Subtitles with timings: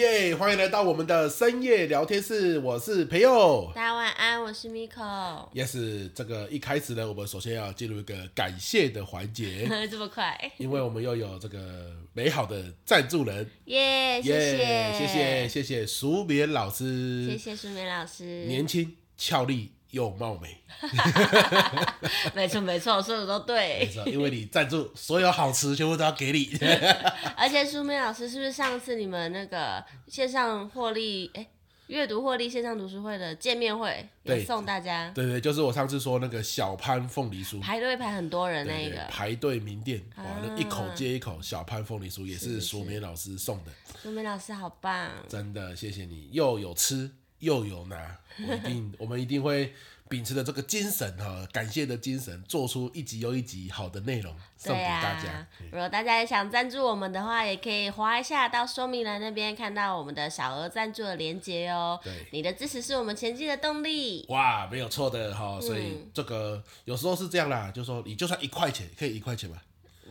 [0.00, 0.34] 耶！
[0.34, 3.70] 欢迎来到我们的深夜聊天室，我是培佑。
[3.74, 5.46] 大家晚安，我是 Miko。
[5.52, 9.68] 也是这个一开始呢，我们首先要进入一个感谢的环节。
[9.90, 10.50] 这么快？
[10.56, 13.46] 因为我们又有这个美好的赞助人。
[13.66, 14.22] 耶！
[14.22, 17.26] 谢谢，谢谢，谢谢舒眠老师。
[17.26, 18.46] 谢谢舒眠老师。
[18.46, 19.72] 年轻俏丽。
[19.90, 20.56] 又貌美，
[22.34, 23.80] 没错没错，说的都对。
[23.80, 26.50] 没错，因为你赞助，所有好吃全部都要给你。
[27.36, 31.46] 而且舒眠老师是不是上次你们那个线上获利哎
[31.88, 35.10] 阅读获利线上读书会的见面会也送大家？
[35.12, 43.72] 对，对对，就是我上次说那个小潘凤梨酥，排队排很多人那个排队名店，哇，那一口接一口小潘凤梨酥也是苏梅老师送的。
[44.00, 47.10] 苏梅老师好棒，真的谢谢你，又有吃。
[47.40, 49.74] 又有拿，我一定， 我们一定会
[50.08, 55.30] 秉持着这个精神哈，感谢的精神，做出一集又一集好的内容送给大家。
[55.30, 61.98] 啊、如果大家也想赞助我们的话，也可以划一下到说明栏那边看到我们的小额赞助的连接哦。
[62.02, 64.26] 对，你的支持是我们前进的动力。
[64.28, 69.62] 哇，没有错的哈，所以这个有时候是这样啦，就是说你就算一块钱，可以一块钱吧？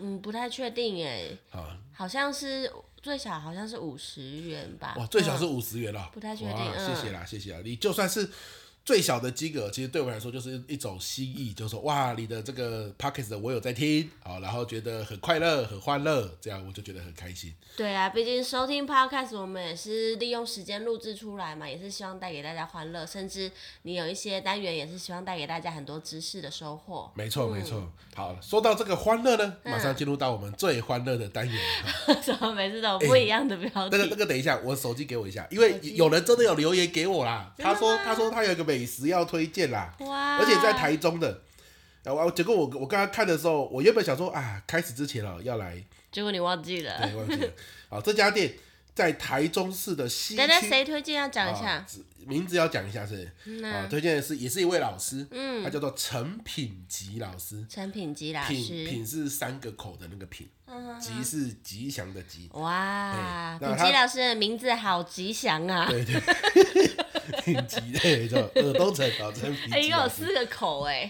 [0.01, 2.71] 嗯，不太确定哎，好，好像是。
[3.01, 4.95] 最小好像是五十元吧？
[4.97, 6.55] 哇，最小是五十元了，不太确定。
[6.73, 8.29] 谢谢啦，谢谢啦，你就算是。
[8.89, 17.53] 最小的金额，其实对我来说就是一种心意，就是说哇，你的这个 podcast 我有在听，好，然后觉得很快乐、很欢乐，这样我就觉得很开心。
[17.77, 23.51] 对啊，毕竟收听 podcast 我们也是利用时间录制出来嘛，也是希望带给大家欢乐，甚至
[23.83, 27.11] 你有一些单元也是希望带给大家很多知识的收获。
[27.13, 27.91] 没错，没错、嗯。
[28.15, 31.61] 好，说到这个欢乐呢，马上进入到我们最欢乐的单元。
[32.23, 33.75] 怎 么每次都有不一样的标题？
[33.75, 37.53] 欸、那个，那个，等一下，我手机给我一下，因为有人真的有留言给我啦。
[37.55, 38.78] 他说，他说他有一个美。
[38.79, 40.37] 美食要推荐啦，哇！
[40.37, 41.41] 而且在台中的，
[42.03, 47.51] 然后结果我我刚刚看的时候，我原本想说啊，开始之前哦要来，结果你忘记了，对，忘记了。
[47.89, 48.53] 好，这家店
[48.99, 51.85] 在台中市的西谁推荐要讲一下？
[52.27, 53.31] 名字要讲一下是？
[53.63, 57.65] 啊，推荐的是也是一位老师，嗯，他叫做陈品吉老师。
[57.69, 60.49] 陈品吉老师，品品是三个口的那个品，
[60.99, 62.49] 吉是吉祥的吉。
[62.51, 65.87] 哇，品吉老师的名字好吉祥啊！
[65.89, 66.19] 对对。
[67.45, 71.09] 品吉的叫耳东陈老师，哎，有四个口哎，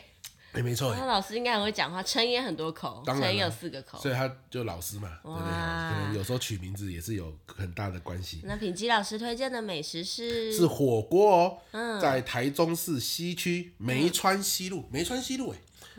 [0.53, 5.45] 哎，没错，他老师应该很会讲话，陈也很多口，陈也有四个口，所以他就老师嘛，对不对？
[5.47, 8.41] 可能有时候取名字也是有很大的关系。
[8.43, 15.57] 那品吉老师推荐的美食是是火锅哦，嗯，在台中市西区梅川西路，梅川西路哎，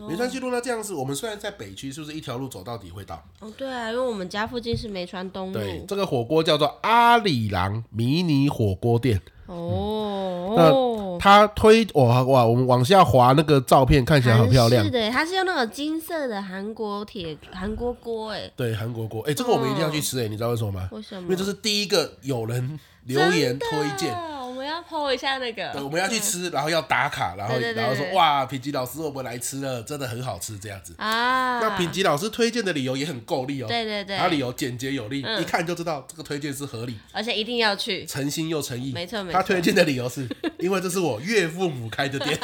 [0.08, 3.24] 梅川西路那这样子，我们虽然在北区，是不是一条路走到底会到？
[3.38, 5.52] 哦，对啊，因为我们家附近是梅川东路。
[5.52, 9.22] 对，这个火锅叫做阿里郎迷你火锅店。
[9.50, 14.84] 哦，那他推哇哇，我们往下滑那个照片看起来很漂亮。
[14.84, 20.88] 是的，它是用那种金色的韩国铁韩国锅，哎，对，韩国锅，哎，这个我们一定要去吃，哎，你知道为什么吗？
[20.92, 21.22] 为什么？
[21.22, 24.14] 因为这是第一个有人留言推荐。
[24.40, 30.94] 我们要 po 一下那个，对，我们要去吃，然后要打卡，然后然后说哇，品吉老师，我们来吃了，真的很好吃，这样子。
[30.98, 31.60] 啊。
[31.60, 39.38] 那品吉老师推荐的理由也很够力哦，对对对，他理由简洁有力，一看就知道这个推荐是合理，而且一定要去，诚心又诚意，没错没错。
[39.38, 40.28] 他推荐的理由是
[40.58, 42.38] 因为这是我岳父母开的店，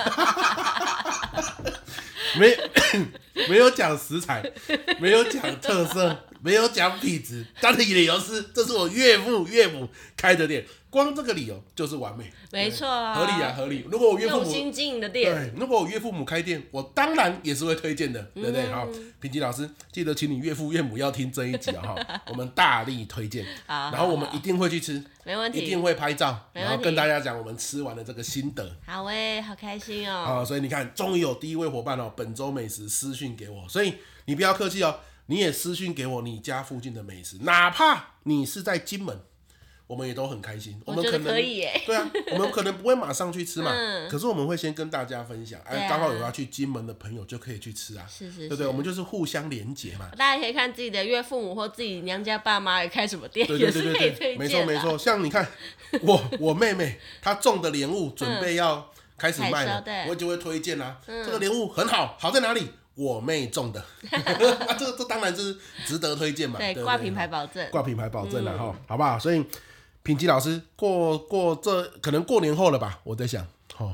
[2.38, 2.56] 没
[3.50, 4.42] 没有讲食材，
[4.98, 6.16] 没有讲特色，
[6.46, 10.64] 没有讲品质，但的理由是这是我岳父岳母开的店。
[10.88, 13.84] 光这个理由就是完美，没错啊，合理啊，合理。
[13.90, 18.66] 如果我岳父母新经营的店，对，如果我岳父母开店，我当然也是会推荐的，对不对？
[18.68, 18.88] 好，
[19.20, 23.44] 平吉老师，记得请你岳父岳母要听这一集啊，哈， 我们大力推荐。
[23.66, 28.74] 好，然后我们一定会去吃，没问题，一定会拍照，然后跟大家讲我们吃完的这个心得。
[28.86, 30.40] 好诶，好开心哦。
[30.40, 33.92] 啊，所以你看，终于有第一位伙伴哦，本周美食私讯给我，所以
[34.24, 39.20] 你不要客气哦，你也私信给我你家附近的美食，哪怕你是在金门。
[39.88, 43.70] 我们也都很开心，我们可能可以对啊，我们可能不会马上去吃嘛，
[44.10, 48.66] 可是我们会先跟大家分享，哎，刚好有要去金门的朋友就可以去吃啊，是是，对不对？
[48.66, 50.10] 我们就是互相连结嘛。
[50.18, 54.38] 大家可以看自己的岳父母或自己娘家爸妈也开什么店，也是可以推荐。
[54.40, 55.46] 没错没错，像你看
[56.00, 61.00] 我我妹妹她种的莲雾准备要开始卖了，我就会推荐啦。
[61.06, 62.72] 这个莲雾很好，好在哪里？
[62.96, 65.56] 我妹种的， 啊，这这当然是
[65.86, 69.16] 值得推荐嘛，对，挂品牌保证，挂品牌保证了哈，好不好？
[69.16, 69.44] 所以。
[70.02, 73.00] 品吉老师过过这可能过年后了吧？
[73.02, 73.44] 我在想，
[73.76, 73.92] 哦，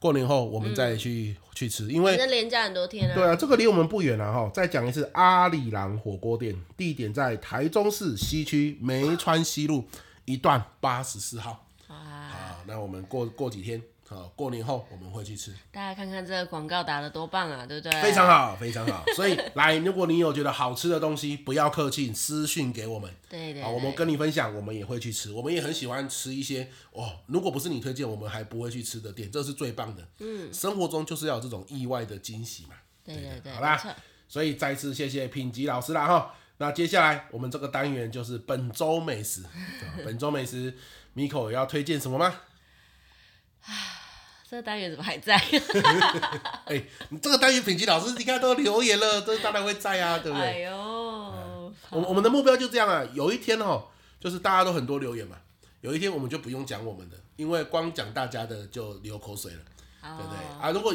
[0.00, 3.14] 过年后我们再去、嗯、去吃，因为连假很多天啊。
[3.14, 4.50] 对啊，这个离我们不远了哈。
[4.52, 9.84] 再讲一次，阿里郎火锅店地点在台中市西区梅川西路
[10.24, 11.68] 一段八十四号。
[11.86, 13.80] 啊，那我们过过几天
[14.12, 15.52] 好，过年后我们会去吃。
[15.70, 18.02] 大家看看这个广告打的多棒啊，对不对？
[18.02, 19.04] 非常好，非常好。
[19.16, 23.10] 所以来，如果你有觉得好吃的东西，不要客气，私讯给我们。
[23.28, 23.62] 对对，对。
[23.62, 25.32] 好，我们跟你分享，我们也会去吃。
[25.32, 30.06] 我们也很喜欢吃一些哦，如果不是你推荐，我们还不会去吃的店，这是最棒的。
[30.18, 30.52] 嗯。
[30.52, 32.74] 生活中就是要有这种意外的惊喜嘛。
[33.04, 33.52] 对对对。
[33.52, 33.80] 好啦，
[34.28, 36.34] 所以再次谢谢品吉老师啦哈。
[36.58, 39.42] 那接下来我们这个单元就是本周美食。
[40.04, 40.76] 本周美食
[41.16, 42.32] ，Miko 要推荐什么吗？
[44.52, 45.34] 这个单元怎么还在？
[46.68, 50.46] 哎、欸，你这个单元品级老师，你看都留言了，这当然会在啊，对不对？
[50.46, 50.72] 哎呦，
[51.88, 53.02] 我我们的目标就这样啊。
[53.14, 53.84] 有一天哦，
[54.20, 55.38] 就是大家都很多留言嘛，
[55.80, 59.60] 有一天我们就不用讲我们的，因为光讲大家的就流口水了，
[60.02, 60.38] 哦、对不对？
[60.60, 60.94] 啊，如果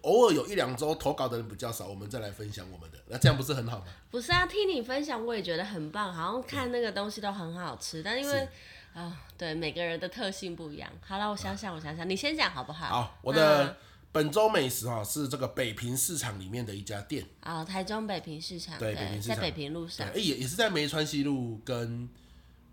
[0.00, 3.84] 偶尔有一两周投稿的人比较少，我们再来分享我们的，那这样不是很好吗？
[4.10, 8.48] 不是啊，听你分享我也觉得很棒，好像看那个东西都很好吃，但因为。
[8.94, 10.90] 啊、哦，对，每个人的特性不一样。
[11.00, 12.86] 好了，我想想，我想想，你先讲好不好？
[12.86, 13.76] 好，我的
[14.10, 17.24] 本周美食哈是这个北平市场里面的一家店。
[17.40, 18.78] 啊，台中北平市场。
[18.78, 20.08] 对，北平市场在北平路上。
[20.08, 22.08] 哎，也也是在梅川西路跟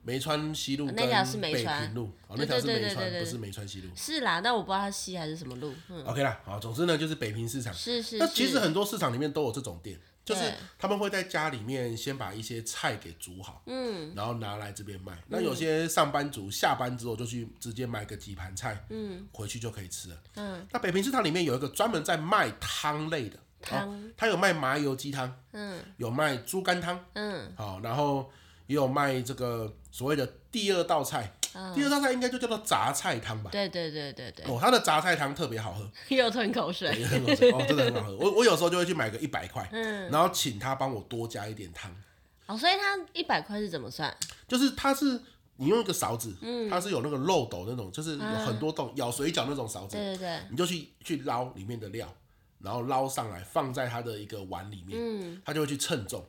[0.02, 2.12] 梅川西路那条是梅川路。
[2.28, 3.90] 哦，那条是梅川，不是梅川西路。
[3.96, 5.74] 是啦，但我不知道它西还是什么路。
[5.90, 7.74] 嗯，OK 啦，好，总之呢就是北平市场。
[7.74, 8.18] 是是是。
[8.18, 10.00] 那其实很多市场里面都有这种店。
[10.26, 15.16] 就是他们会在家里面先把一些菜给煮好，嗯，然后拿来这边卖。
[15.28, 20.18] 那有些上班族下班之后就去直接买个几盘菜，嗯，回去就可以吃了。
[20.36, 28.32] 嗯，那北平市场里面有一个专门在卖汤类的汤，他有卖麻油鸡汤，嗯，有卖猪肝汤，嗯，好，然后
[28.66, 31.32] 也有卖这个所谓的第二道菜。
[31.74, 33.50] 第二道菜应该就叫做杂菜汤吧？
[33.52, 34.46] 对对对对对。
[34.46, 38.16] 哦，他的杂菜汤特别好喝，又吞口水，吞口水哦， 真的很好喝。
[38.18, 41.92] 我我有时候就会去买个一百块，嗯，然后请他帮我多加一点汤。
[42.48, 44.16] 哦，所以他一百块是怎么算？
[44.48, 45.20] 就是他是
[45.58, 52.14] 你用一个勺子，嗯，它是有那个漏斗那种，就是有很多洞，舀水饺那种勺子，对对对，你就去去捞里面的料，
[52.60, 56.24] 然后捞上来放在他的一个碗里面，嗯，他就会去称重。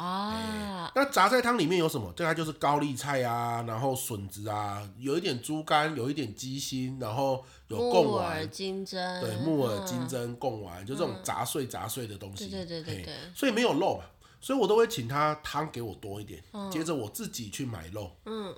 [0.00, 2.10] 啊，那杂菜汤里面有什么？
[2.12, 12.48] 对它就是高丽菜啊，然后笋子啊，有一点猪肝，有一点鸡心，然后有贡丸、金针，对，木耳、金针、贡丸，就这种杂碎杂碎的东西。
[12.48, 14.04] 对对对对，所以没有肉嘛，
[14.40, 16.42] 所以我都会请他汤给我多一点，
[16.72, 18.54] 接着我自己去买肉，嗯，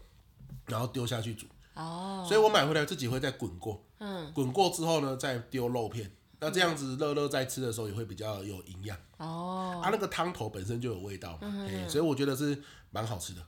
[0.66, 1.46] 然后丢下去煮。
[1.74, 6.08] 哦，所以我买回来自己会再滚过，嗯，滚过之后呢，再丢肉片。
[6.42, 12.60] 那这样子热热在吃的时候也会比较有营养哦，它、啊、那个汤头本身就有味道嘛，嗯嗯，所以我觉得是
[12.90, 13.40] 蛮好吃的。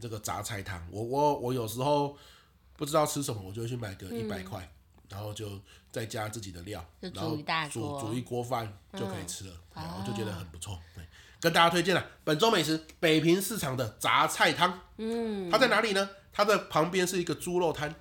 [0.00, 2.16] 这个杂菜汤，我我我有时候
[2.76, 4.68] 不知道吃什么，我就会去买个一百块，
[5.08, 5.60] 然后就
[5.90, 7.36] 再加自己的料，然后
[7.70, 10.78] 煮煮一锅饭就可以吃了，然后、嗯、就觉得很不错。
[10.94, 11.04] 对，
[11.40, 14.80] 跟大家推荐了本周美食北平市场的杂菜汤。
[14.98, 16.08] 嗯，它在哪里呢？
[16.32, 17.94] 它的旁边是一个猪肉摊。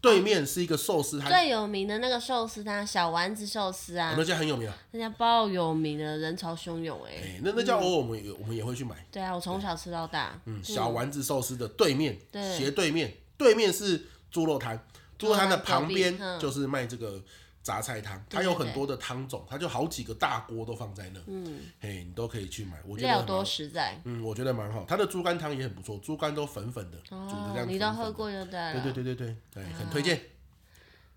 [0.00, 14.78] 对面是一个寿司摊，最有名的那个寿司摊，小丸子寿司啊，那家很有名啊，那家爆有名的，人潮汹涌哎、欸，那那家偶尔我们也我们也会去买，对啊，我从小吃到大，嗯，小丸子寿司的对面，斜对面，对面是猪肉摊，
[15.18, 17.22] 猪肉摊的旁边就是卖这个。
[17.62, 24.84] 杂菜汤，它有很多的汤种，它就好几个大锅都放在那，嗯，嘿，你都可以去买，我觉得料多实在，嗯，我觉得蛮好。
[24.88, 30.18] 它的猪肝汤也很不错，猪肝都粉粉的，煮的这样，你都喝过就对了，对对对对对，对，很推荐，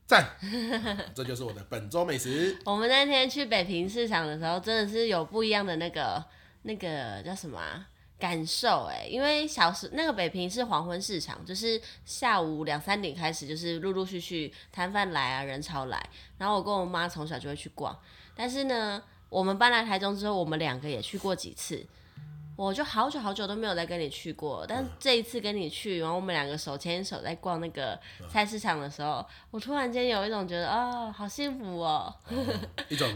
[0.05, 0.27] 赞，
[1.15, 2.57] 这就是我的本周美食。
[2.65, 6.21] 我们那天去北平市场的时候，真的是有不一样的那个
[6.63, 7.87] 那个叫什么啊？
[8.21, 15.99] 感受哎，因为小时那个北平是黄昏市场，就是下午两三点开始，就是陆陆续续摊贩来啊，人潮来。
[16.37, 17.97] 然后我跟我妈从小就会去逛，
[18.35, 21.83] 但是呢，我们搬来台中之后，我们两个也去过几次，
[22.56, 24.63] 我就好久好久都没有再跟你去过。
[24.68, 27.99] 但这一次跟你去，然后我们两个手牵手在逛那个
[28.30, 32.13] 菜市场的时候，我突然间有一种觉得啊、哦，好幸福哦，
[32.87, 33.11] 一种。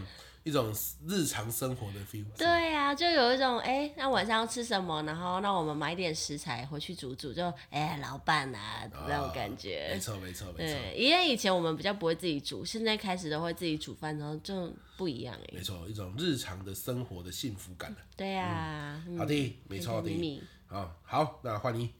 [0.46, 0.72] 一种
[1.08, 2.24] 日常生活的 feel。
[2.38, 5.02] 对呀、啊，就有一种哎、欸，那晚上要吃什么？
[5.02, 9.90] 然后那我们买点食材回去煮煮，就哎、欸，老板啊、哦、那种感觉。
[9.92, 10.80] 没错，没错，没错。
[10.96, 15.50] 因为以前我们比较不会自己煮，现在开始都会自己煮饭，然后就不一样哎。
[15.52, 17.96] 没错，一种日常的生活的幸福感。
[18.16, 20.44] 对呀、啊嗯，好的，没错的。
[20.68, 21.92] 好，好，那换你。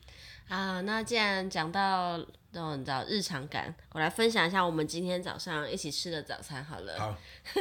[0.48, 2.24] 啊，那既然讲到
[2.56, 6.98] 这种你知道日常感，我来分享一下我们今天早上一起吃的早餐好了。
[6.98, 7.14] 好，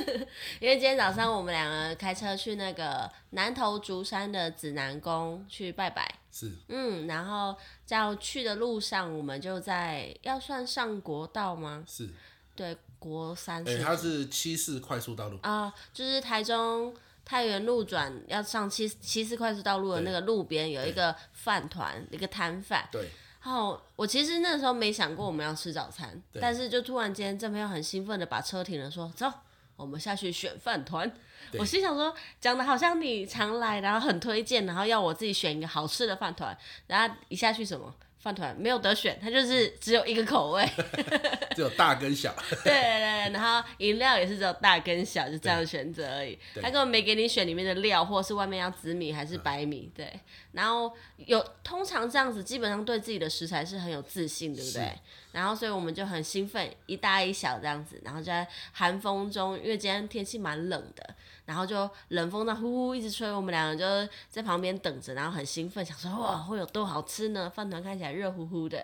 [0.60, 6.08] 因为今天早上我们两个开车去那个南投竹山的指南宫去拜拜。
[6.30, 6.52] 是。
[6.68, 11.82] 嗯，然后在去的路上，我们就在要算上国道吗？
[11.88, 12.08] 是。
[12.54, 13.72] 对，国三是。
[13.72, 15.36] 哎、欸，它是七四快速道路。
[15.42, 16.94] 啊，就是台中。
[17.26, 22.86] 太原路转要上七七四快速道路的那个路边有一个饭团，一个摊贩。
[22.92, 23.08] 对。
[23.44, 29.30] 哦，我其实那时候没想过我们要吃早餐，但是就突然间正朋友很兴奋的把车停了，说走，
[29.76, 31.10] 我们下去选饭团。
[31.58, 37.94] 我心想说，讲的好像你常来，然后很推荐，然后要我自己选一个好吃的饭团，然后一下去什么？
[38.18, 40.66] 饭团没有得选，它就是只有一个口味，
[41.54, 42.34] 只有大跟小。
[42.48, 46.38] 对对对，然后饮料也是只有大跟小，就这样选择而已。
[46.54, 49.92] 他根本没给你选里面的料，或是外面要紫米还是白米。
[49.94, 50.10] 对，
[50.54, 54.99] 然后有通常这样子，基本上对自己的食材是很有自信，对不对？
[55.32, 61.14] 然后所以我们就很兴奋，一大一小这样子，然后就在寒风中，因为今天天气蛮冷的。
[61.44, 67.50] 然后就冷风在呼呼一直吹，我们两个就在旁边等着，然后很兴奋，想说哇会有多好吃呢？
[67.50, 68.82] 饭团看起来热乎乎的。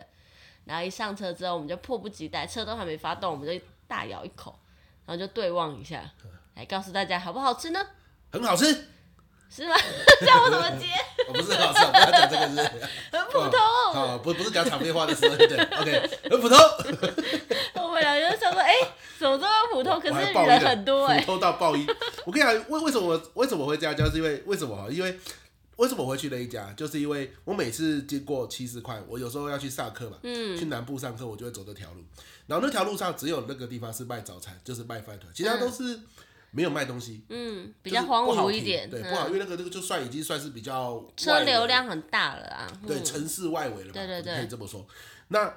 [0.66, 4.58] 然后一上车之后，我们就迫不及待，车都还没发动，我们就大咬一口，
[5.06, 6.12] 然后就对望一下，
[6.54, 7.80] 来告诉大家好不好吃呢？
[8.30, 8.88] 很好吃，
[9.54, 9.74] 是吗？
[10.26, 10.86] 叫我怎么接？
[11.28, 12.70] 我 不是很好吃，我不要讲这个是
[13.12, 13.60] 很普通。
[13.92, 16.56] 哦，不不是讲场面话的时候，对，OK，很普通。
[17.74, 18.72] 我们两个就想说，哎。
[19.18, 20.00] 怎么这么普通？
[20.00, 21.86] 可是人很多哎、欸，普通到爆音。
[22.24, 24.08] 我跟你讲，为为什么我为什么会这样就？
[24.10, 24.88] 是因为为什么？
[24.90, 25.20] 因为
[25.76, 26.72] 为什么我会去那一家？
[26.74, 32.02] 就是因为我每次经过七十块，我有时候要去上课嘛，嗯，去南部上课，我就会走这条路。
[32.46, 36.00] 然后那条路上只有那个地方是卖早餐，就是卖饭团，其他都是
[36.50, 37.24] 没有卖东西。
[37.28, 44.86] 嗯，比较荒芜一点，对，不好，因为那个那个就算已经算是比较车流量很大了啊，对，嗯、城市外围了嘛，对对对，可以这么说。
[45.28, 45.52] 那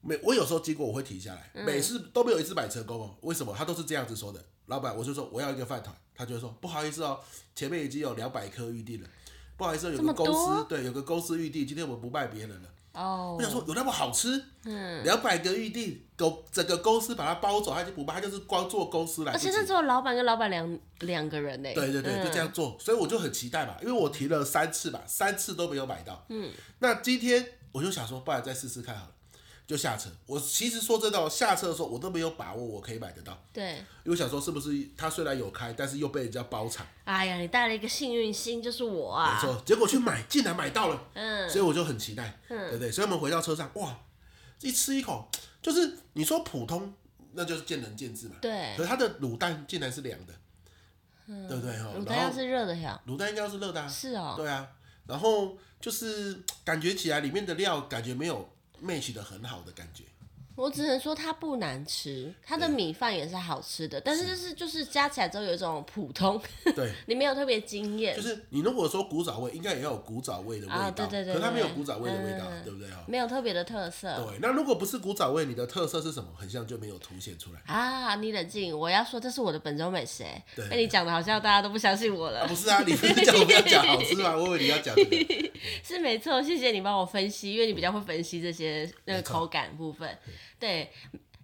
[0.00, 3.16] 每我有时候经过我会停下来，每次都没有一次买成功哦。
[3.22, 3.54] 为什么？
[3.56, 4.44] 他都是这样子说的。
[4.66, 7.18] 老板，我就说我要一个饭团，他就会说不好意思哦，
[7.54, 9.08] 前面已经有两百颗预定了，
[9.56, 12.68] 不好意思，有个公司对，有个公司预定，今天我们不卖别人了。
[12.92, 14.44] 哦，我想说有那么好吃？
[14.64, 19.32] 嗯，两百个预定，都整个公司把它包走，他就不卖，他就是光做公司来。
[19.32, 21.70] 而且那时候老板跟老板两两个人呢。
[21.72, 26.26] 对对对，就这样做，所以我就很期待嘛，因为我提了三次吧，三次都没有买到。
[26.28, 29.12] 嗯，那今天我就想说，不然再试试看好了。
[29.68, 33.38] 就下车，我其实说真的，下车的时候我都没有把握我可以买得到。
[33.52, 33.72] 对，
[34.02, 36.86] 因为我想说是不是他虽然有开，但是又被人家包场。
[37.04, 39.34] 哎呀，你带了一个幸运星，就是我啊。
[39.34, 40.98] 没错，结果去买，竟然买到了。
[41.12, 42.90] 嗯，所以我就很期待，嗯、对不对？
[42.90, 43.94] 所以我们回到车上，哇，
[44.62, 45.28] 一吃一口，
[45.60, 46.92] 就是你说普通，
[47.32, 48.36] 那就是见仁见智嘛。
[48.40, 48.74] 对。
[48.76, 50.34] 可是它的卤蛋竟然是凉的，
[51.26, 51.74] 嗯、对不对？
[51.76, 53.00] 卤蛋要是热的呀？
[53.06, 53.88] 卤蛋应该是热的啊。
[53.88, 54.34] 是哦。
[54.36, 54.68] 对啊，
[55.06, 58.48] 然后就是感觉起来里面的料感觉没有
[58.82, 60.04] match 的很好的感觉。
[60.58, 66.40] 我只能说它不难吃，它的米饭也是好吃的，但是就是就是加起来之后有一种普通，
[66.74, 68.16] 对， 你没有特别惊艳。
[68.16, 72.88] 就是你如果说古早味，应该也要有古早味的味道，啊、对对对对，可是它没有古早味的味道，嗯、对不对？
[73.06, 74.12] 没有特别的特色。
[74.28, 76.28] 对，那如果不是古早味，你的特色是什么？
[76.36, 77.60] 很像就没有凸显出来。
[77.72, 80.24] 啊，你冷静，我要说这是我的本周美食，
[80.68, 82.40] 被你讲的好像大家都不相信我了。
[82.40, 84.36] 啊、不是啊，你不是讲我不要讲好吃吗？
[84.36, 85.52] 我以为你要讲、这个。
[85.84, 90.08] 是没错，谢谢你帮我分析，因为你比较会分析这些那个口感部分，
[90.58, 90.92] 对。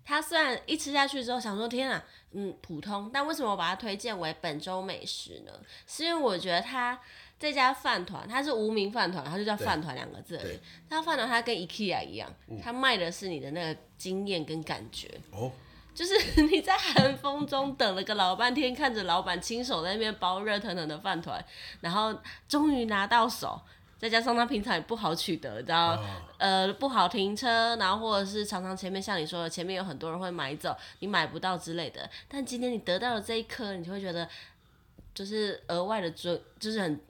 [0.07, 5.53] 它虽然一吃下去之后想说天啊，嗯，普通，但为什么我把它推荐为本周美食呢？
[5.87, 7.01] 是因为我觉得它
[7.39, 10.59] 这家饭团它是无名饭团，它就叫饭团两个字而已。
[10.91, 12.31] 它饭团它跟 IKEA 一样，
[12.63, 15.11] 它卖的是你的那个经验跟感觉。
[15.33, 15.51] 哦，
[15.95, 21.43] 就是 你在寒风中等了个老半天，看着老板亲手在那边包热腾腾的饭团，
[21.81, 22.15] 然后
[22.47, 23.59] 终于拿到手。
[24.05, 26.11] 再加上它平常也不好取得，然后、oh.
[26.37, 32.11] 呃不好停车，然后或者是常常前面像你说的，前面有很多人会买走，你买不到之类的。
[32.29, 34.29] 但今天你得到了这一颗，你就会觉得
[35.15, 37.01] 就是额外的尊，就是很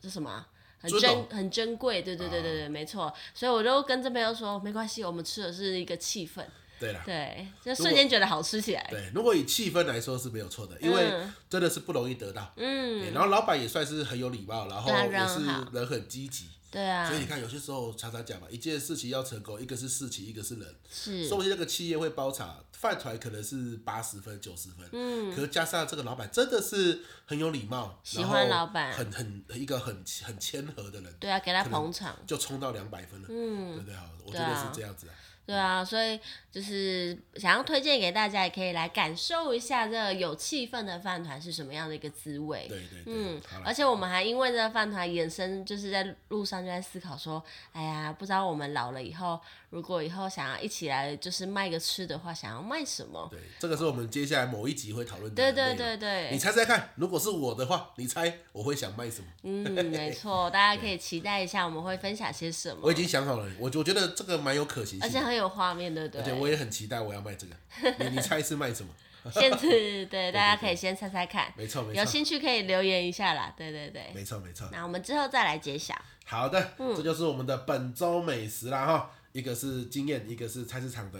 [0.00, 0.48] 这什么、啊、
[0.80, 2.00] 很珍很珍贵。
[2.00, 2.70] 对对对对对，oh.
[2.70, 3.12] 没错。
[3.34, 6.42] 所以我就跟这朋友说，没关系，我们吃的是一个气氛。
[6.78, 8.86] 对啦，对，就瞬间觉得好吃起来。
[8.90, 11.12] 对，如果以气氛来说是没有错的，因为
[11.50, 12.52] 真的是不容易得到。
[12.56, 16.46] 嗯，然后老板也算是很有礼貌，然后也是人很积极。
[16.70, 20.74] 对啊，所以你看，有些时候常常讲嘛，一件事情要成功，一个是事情，一个是人。
[20.86, 31.10] 是，说不定那个企业会包场，饭团可能是八十分、九十分，嗯，可是加上这个老板真的是很有礼貌，喜欢老板，很很一个很很谦和的人。
[31.18, 33.28] 对啊，给他捧场，就冲到两百分了。
[33.30, 33.96] 嗯，对不对？
[33.96, 35.14] 好，我觉得是这样子啊。
[35.48, 36.20] 对啊，所以
[36.52, 42.66] 就是想要推荐给大家，也可以来感受一下这个有气氛的饭团是什么样的一个滋味。
[42.68, 43.04] 对对对。
[43.06, 53.28] 嗯，而且我们还因为这个饭团延伸，就是在路上就在思考说，哎呀，不知道我们老了以后，如果以后想要一起来就是卖个吃的话，想要卖什么？
[53.30, 55.36] 对，这个是我们接下来某一集会讨论的。
[55.36, 56.30] 对对对对。
[56.32, 59.26] 你猜猜看，如果是我的话，你猜我会想卖什么？
[59.42, 62.80] 嗯，没错，大家可以期待一下我们会分享些什么。
[62.82, 66.22] 我已经想好了，我我觉得这个蛮有可行性，而且很有画面，对不对？
[66.22, 67.54] 而且我也很期待我要卖这个，
[68.04, 68.88] 你你猜是卖什么？
[69.30, 74.66] 先是对， 大家可以先猜猜看，没错没错，有兴趣可以留言一下啦，对对对，没错没错。
[74.72, 75.94] 那我们之后再来揭晓。
[76.24, 79.10] 好的，这就是我们的本周美食啦哈。
[79.38, 81.18] 一个是经验，一个是菜市场的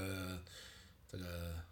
[1.11, 1.25] 这个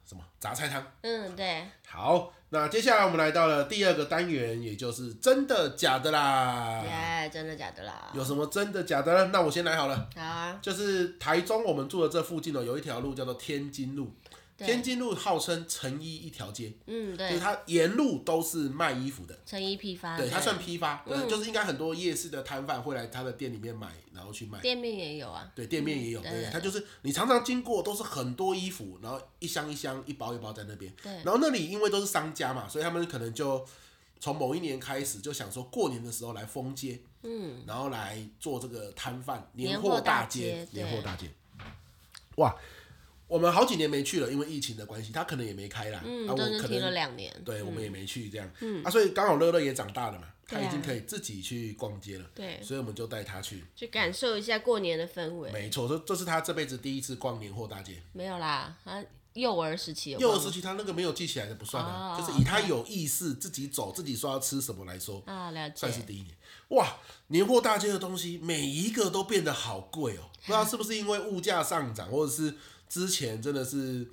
[0.08, 0.80] 什么杂菜汤。
[1.02, 1.64] 嗯，对。
[1.88, 6.80] 好，那接下来我们来到了第二个单元，也就是真的假的啦。
[6.84, 8.12] 耶，真的假的啦？
[8.14, 9.30] 有什么真的假的呢？
[9.32, 10.08] 那我先来好了。
[10.14, 10.56] 好啊。
[10.62, 14.14] 就是台中我们住的这附近呢，有一条路叫做天津路。
[14.58, 24.58] 天津路号称成衣一条街，嗯，对，就是它沿路都是卖衣服的，成衣批发，对，它算批发，嗯，就是应该很多夜市的摊贩会来他的店里面买，然后去卖。
[24.60, 33.62] 店面也有啊，对，店面也有，对，它就是你常常经过都是很多衣服，然后一箱一箱、一包一包在那边，对，然后那里因为都是商家嘛，所以他们可能就
[34.18, 41.30] 从某一年开始就想说过年的时候来封街，嗯，然后来做这个摊贩，年货大街，年货大街，
[42.36, 42.56] 哇。
[43.28, 46.00] 我们好几年没去了，因为疫情的关系，他可能也没开啦。
[46.04, 47.34] 嗯，啊、我可能停了两年。
[47.44, 48.48] 对，我们也没去这样。
[48.60, 52.30] 嗯，啊，所以刚好乐乐也长大了嘛，他已经可以自己去逛街了。
[52.32, 55.50] 对，所以我们就带他去，去感受一下过年的氛围。
[55.50, 58.00] 没错，这这是他这辈子第一次逛年货大街。
[58.12, 60.20] 没有啦，他幼儿时期有。
[60.20, 65.74] 幼儿时期他那个没有记起来的不算啊，哦、就是以他有意识自己走、自己说要吃什么来说啊，了解。
[65.76, 66.32] 算是第一年。
[66.68, 72.54] 哇，年货大街的东西每一个都变得好贵哦，不知道是不是因为物价上涨，或者是。
[72.88, 74.06] 之前真的是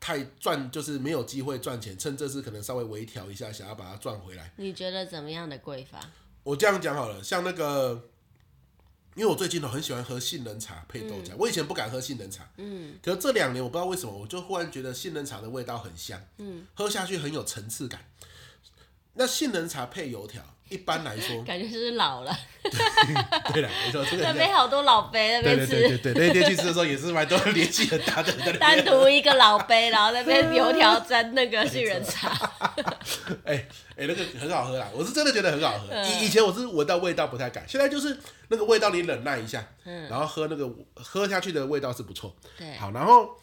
[0.00, 4.52] 太赚，就是没有机会赚钱，趁这次可能稍微微调一下，想要把它赚回来。
[4.56, 6.00] 你觉得怎么样的贵法？
[6.42, 8.08] 我这样讲好了，像那个，
[9.14, 18.10] 因为我最近都很喜欢喝杏仁茶配豆浆，嗯、我以前不敢喝杏仁茶，嗯，可是这两年我不知道为什么，我就忽然觉得杏仁茶的味道很香，嗯，喝下去很有层次感。
[19.14, 20.53] 那杏仁茶配油条。
[20.68, 22.36] 一般来说， 感觉是老了。
[23.52, 25.66] 对了，没错，这个那边好多老杯那边吃。
[25.66, 28.32] 对对对，那天去吃的时候也是蛮多年纪很大的。
[28.58, 32.30] 单独一个老杯，然后那边油条沾那个杏仁茶。
[33.44, 33.66] 哎
[33.96, 35.94] 哎，那个很好喝啦，我是真的觉得很好喝。
[36.04, 38.18] 以以前我是闻到味道不太敢，现在就是
[38.48, 42.34] 那个味道你忍耐一下，然后喝那个喝下去的味道是不错。
[42.56, 43.38] 对，好，然后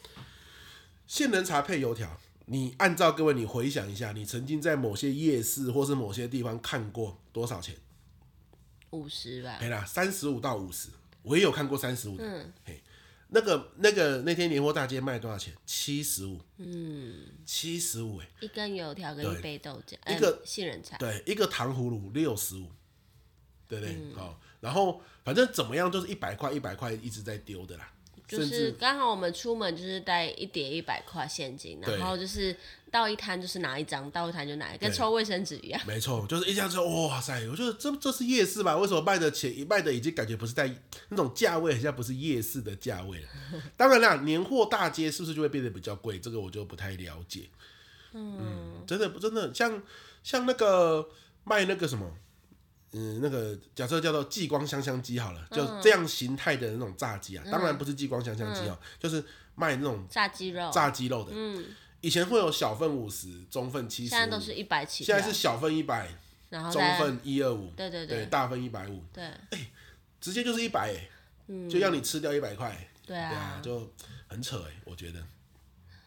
[1.06, 2.08] 杏仁茶配油条。
[2.52, 7.74] 你按照各位，你回想一下，你曾经在某些夜市或是某些地方看过多少钱？
[8.90, 9.56] 五十吧。
[9.58, 10.90] 对啦，三十五到五十，
[11.22, 12.22] 我也有看过三十五的。
[12.22, 12.82] 嗯，嘿，
[13.28, 15.54] 那个那个那天年货大街卖多少钱？
[15.64, 16.38] 七十五。
[16.58, 18.28] 嗯，七十五哎。
[18.40, 20.98] 一根油条跟一杯豆浆，一个杏仁茶。
[20.98, 22.70] 对，一个糖葫芦六十五，
[23.66, 23.96] 对不对？
[24.14, 27.90] 好，然后反正怎么样，就是一百块一百块一直在丢的啦。
[28.28, 32.56] 就是刚好我们出门就是带一叠一百块现金，然后就是
[32.90, 35.80] 到一摊就是拿一张，到一摊就拿一，跟抽卫生纸一样。
[35.86, 37.46] 没错，就是一下子哇塞！
[37.48, 38.76] 我觉得这这是夜市吧？
[38.76, 40.74] 为什么卖的钱卖的已经感觉不是在
[41.10, 43.28] 那种价位，好像不是夜市的价位了？
[43.76, 46.18] 当然啦，年货大街是不是就会变得比较贵？
[46.18, 47.50] 这个我就不太了解。
[48.12, 49.82] 嗯，嗯，真的不真的像
[50.22, 51.08] 像那个
[51.44, 52.10] 卖那个什么。
[52.92, 59.24] 嗯，那个假设叫做激光香香鸡好了，就这样形态的那种炸鸡啊，当然不是激光香香鸡哦，就是
[59.54, 61.30] 卖那种炸鸡肉，炸鸡肉的。
[61.34, 61.64] 嗯，
[62.02, 65.04] 以前会有小份五十，中份七十，现在都是一百起。
[65.04, 66.08] 现在是小份一百，
[66.50, 69.70] 然后中份一二五，对对对，大份一百五，对，哎，
[70.20, 73.90] 直接就是一百哎，就让你吃掉一百块，对啊，就
[74.26, 75.24] 很扯哎，我觉得。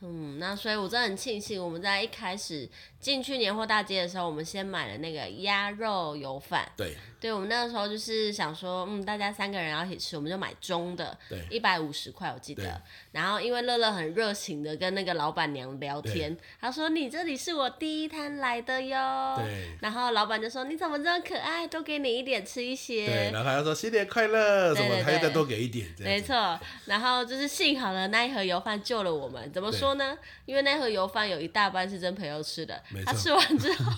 [0.02, 2.70] 嗯，那所以我真的很庆幸，我们在一开始
[3.06, 6.68] 进去年货大街的时候，我们先买了那个鸭肉油饭。
[6.76, 12.82] 对，对我们那个时候就是想说，嗯，大家三个人要一起吃，我们就买中的，对，一百五十块我记得。
[13.12, 19.78] 然后因为乐乐很热情的跟那个老板娘聊天，他说：“你这里是我第一摊来的哟。”对。
[19.82, 21.68] 然后老板就说：“你怎么这么可爱？
[21.68, 23.32] 多给你一点吃一些。”对。
[23.32, 25.04] 然后他就说：“新年快乐！”什么？
[25.04, 25.88] 他又再多给一点。
[26.00, 26.60] 没错。
[26.86, 29.54] 然后就是幸好呢，那一盒油饭救了我们。
[29.54, 30.18] 怎么说呢？
[30.48, 33.94] 因为那盒油饭有一大半是跟朋友吃的，他吃完之后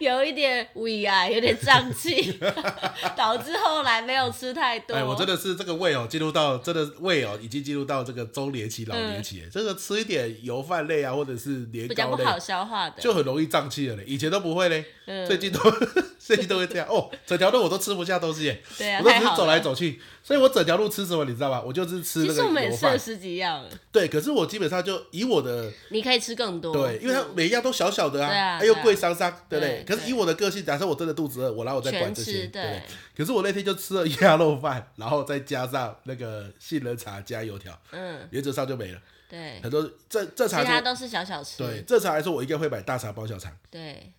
[0.00, 2.38] 有一点胃啊，有点胀气，
[3.14, 4.94] 导致后来没有吃太多。
[4.94, 8.06] 哎，我真的是这个胃哦，进入到真的胃哦，已经进入到。
[8.06, 14.04] 这个中年期、老年期，这个吃一点油饭类啊，或者是年糕类，比较不好消化的，就很容易胀气了嘞。
[14.06, 14.84] 以前都不会嘞，
[15.26, 15.60] 最近都
[16.18, 17.08] 最近都会这样哦。
[17.24, 21.62] 整条路我都吃不下东西耶，对啊，我都只是走来走去，所以我整条路吃什么你知道吧？
[21.64, 22.34] 我就是吃那个油饭。
[22.34, 23.64] 其实我们吃了十几样。
[23.92, 29.84] 对，可是我基本上就以我的，你可以吃更多，对，因为它每一样都小小的啊，还又贵伤伤，对不对？
[29.86, 32.82] 可是以我的个性，假设我真的肚子饿，我来我再管这些，对。
[33.16, 38.98] 可是我那天就吃了鸭肉饭，然后再加上那个杏仁茶加油条，嗯，原则上就没了。
[39.28, 41.58] 对，很多这这茶其他都是小小吃。
[41.58, 43.50] 对，正常来说，我应该会买大茶包小肠。
[43.70, 44.12] 对，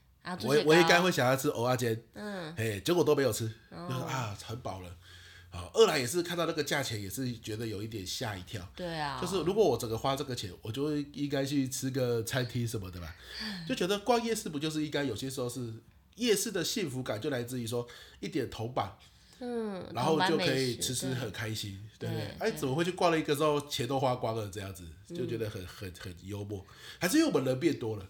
[0.44, 4.90] 我我应该会想要吃蚵仔煎，嗯，哎，结果都没有吃，就说啊，很饱了。
[5.50, 8.68] 好，二来也是看到那个价钱，也是觉得有一点吓一跳。
[8.76, 13.16] 对啊，就是如果我整个花这个钱，我就会应该去吃个餐厅什么的吧，
[13.68, 15.74] 就觉得逛夜市不就是应该有些时候是。
[16.18, 17.88] 夜市的幸福感就来自于说
[18.20, 18.92] 一点铜板，
[19.38, 22.26] 嗯，然后就可以吃吃很开心，对不对？
[22.40, 26.66] 哎，怎么会去逛了一个之后钱都花光了这样子，就觉得很很很幽默，
[26.98, 28.10] 还是因为我们人变多了，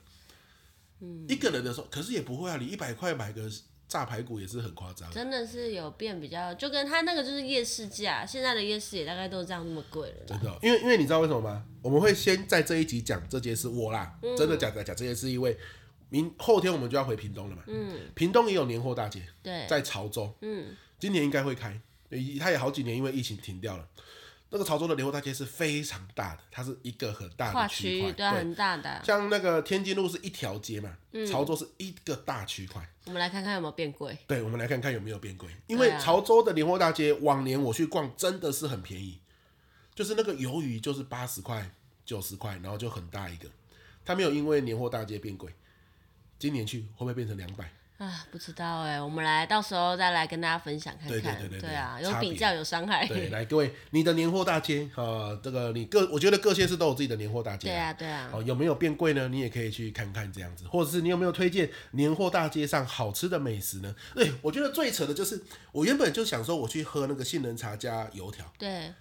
[1.01, 3.49] 嗯，一个人的时候，可是也不会啊，你一百块买个。
[3.89, 10.25] 炸排骨也是很夸张，真的是有变比较，就跟他那个就是夜市价，现在的夜市也大概都是这样那么贵了。
[10.27, 11.63] 真的，因为因为你知道为什么吗？
[11.81, 15.57] 我们会先在这一集讲这件事，我啦，嗯、真的假的讲这件事，因为
[16.09, 17.63] 明后天我们就要回屏东了嘛。
[17.67, 18.11] 嗯。
[18.13, 20.35] 屏东也有年货大街，对，在潮州。
[20.41, 20.75] 嗯。
[20.99, 21.79] 今年应该会开，
[22.41, 23.87] 他也好几年因为疫情停掉了。
[24.49, 29.01] 那个潮州的年货大街是非常大的，它是一个很大的区块，对，很大的。
[29.03, 32.81] 像那个天津路是一条街嘛，嗯、潮州是一个大区块。
[33.05, 34.17] 我们来看看有没有变贵。
[34.25, 35.49] 对，我们来看看有没有变贵。
[35.67, 39.19] 因为潮州的年货大街，往年我去逛真的是很便宜，
[39.93, 41.69] 就是那个鱿鱼就是八十块、
[42.05, 43.49] 九十块，然后就很大一个，
[44.05, 45.53] 它没有因为年货大街变贵。
[46.39, 47.69] 今年去会不会变成两百？
[47.97, 51.09] 啊，不知道哎，我们来到时候再来跟大家分享看看。
[51.09, 53.07] 对对对对，对啊，有比较有伤害。
[53.07, 57.69] 对， 来各位，你的年货大街啊，这个你各，我觉得各县市都有自己的年货大街。
[57.69, 58.29] 对啊对啊。
[58.31, 59.27] 哦，有没有变贵呢？
[59.29, 63.95] 你也可以去看看这样子，或者是你有没有推荐年货大街上好吃的美食呢？
[64.13, 68.45] 对，我觉得最扯的就是，我原本就想说我去喝那个杏仁茶加油条。
[68.59, 68.93] 对。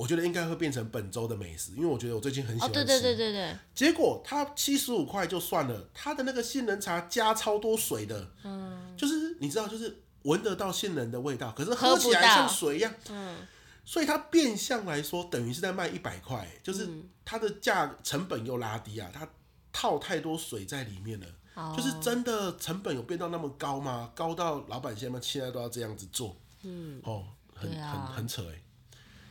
[0.00, 2.74] 我觉得应该会变成本周的美食，因为我觉得我最近很喜欢吃。
[2.74, 3.54] 对对对对对。
[3.74, 13.46] 结果它七十五块就算了，它的那个杏仁茶加超多水的，嗯，就是你知道，就是闻得到杏仁的味道，可是喝起来像水一样，嗯，
[13.84, 16.88] 所以它变相来说等于是在卖一百块，就是
[17.22, 19.28] 它的价成本又拉低啊，它
[19.70, 24.10] 套太多水在里面了，就是真的成本有变到那么高吗？
[24.14, 28.62] 高到老板现在现在都要这样子做，嗯，哦，很很很扯哎。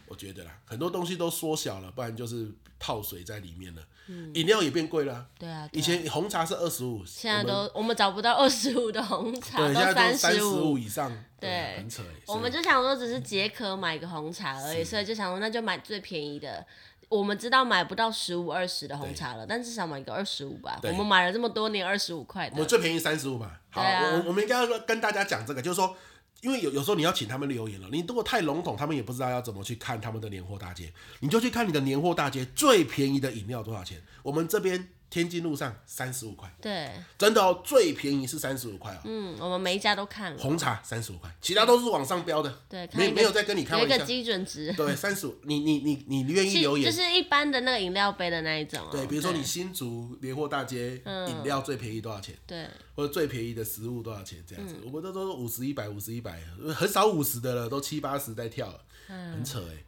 [0.10, 3.82] 我觉得啦，很多东西都缩小了，不然就是泡水在里面了。
[4.08, 5.26] 嗯，饮料也变贵了啊。
[5.38, 11.15] 对啊，以前红茶是二十五，现在都我们找不到二十五的红茶，对，都现在都三十五以上。
[11.39, 12.02] 对，很扯。
[12.26, 16.65] 我们就想说，只是解渴买个红茶而已，所以就想说，那就买最便宜的。
[17.08, 20.80] 我们知道买不到十五、二十的红茶了，但至少买个二十五吧。
[20.84, 22.60] 我们买了这么多年，二十五块的。
[22.60, 23.62] 我最便宜三十五吧。
[23.69, 25.95] 好，我我们应该要跟大家讲这个，就是说。
[26.41, 34.02] 因为有有时候你要请他们留言了，你如果太笼统，他们也不知道要怎么去看他们的年货大街，你就去看你的年货大街最便宜的饮料多少钱。
[34.23, 34.89] 我们这边。
[35.10, 39.02] 天津路上三十五块，对，真的哦，最便宜是三十五块哦。
[39.06, 40.38] 嗯，我们每一家都看了。
[40.38, 42.62] 红茶三十五块，其他都是往上标的。
[42.69, 43.89] 对，没没有在跟你开玩笑。
[43.89, 44.72] 有一个基准值。
[44.74, 46.91] 对，三十五，你你你你愿意留言？
[46.91, 48.80] 就是一般的那个饮料杯的那一种。
[48.91, 52.36] 对，比如说你新竹年货大街饮料最便宜多少钱？
[52.45, 54.43] 对，或者最便宜的食物多少钱？
[54.48, 56.39] 这样子，我们都都是五十一百五十一百，
[56.76, 59.84] 很少五十的了，都七八十在跳了，很扯哎。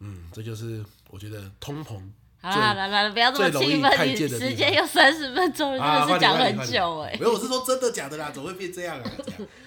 [0.00, 2.02] 嗯，这就是我觉得通膨。
[2.52, 7.16] 好了，来来，不要这么气愤，你时间有三十分钟，真的是讲很久哎。
[7.18, 9.10] 没有，我是说真的假的啦，怎么会变这样啊？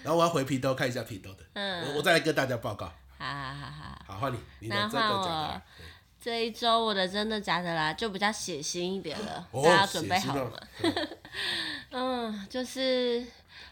[0.03, 2.85] 然后我要回屏东看一下屏东的，嗯，我我再来跟大家报告。
[3.17, 5.61] 好好好好，好换你，你的真的假的？
[6.21, 10.57] 这一周我的真的假的啦，就比较血腥一点了，大家准备好了吗？
[11.91, 13.25] 嗯，就是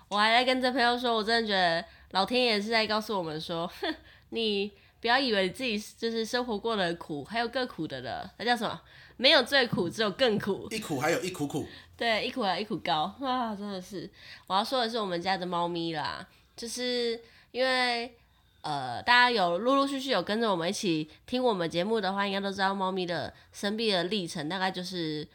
[0.09, 3.95] 我还在跟这朋友说，我真的觉得老天爷是在告诉我们说，哼，
[4.31, 4.73] 你。
[4.99, 8.27] 不要以为你自己就是生活过得很苦，还有更苦的了。
[8.37, 8.81] 那叫什么？
[9.17, 10.67] 没有最苦，只有更苦。
[10.71, 11.67] 一苦还有一苦苦。
[11.97, 13.55] 对，一苦还有一苦高啊！
[13.55, 14.09] 真的是，
[14.45, 16.25] 我要说的是我们家的猫咪啦，
[16.55, 17.19] 就是
[17.51, 18.13] 因为
[18.61, 25.27] 呃，大家有陆陆续续有跟着我们一起听我们节目的话，应该都知道猫咪的生病的历程，大概就是。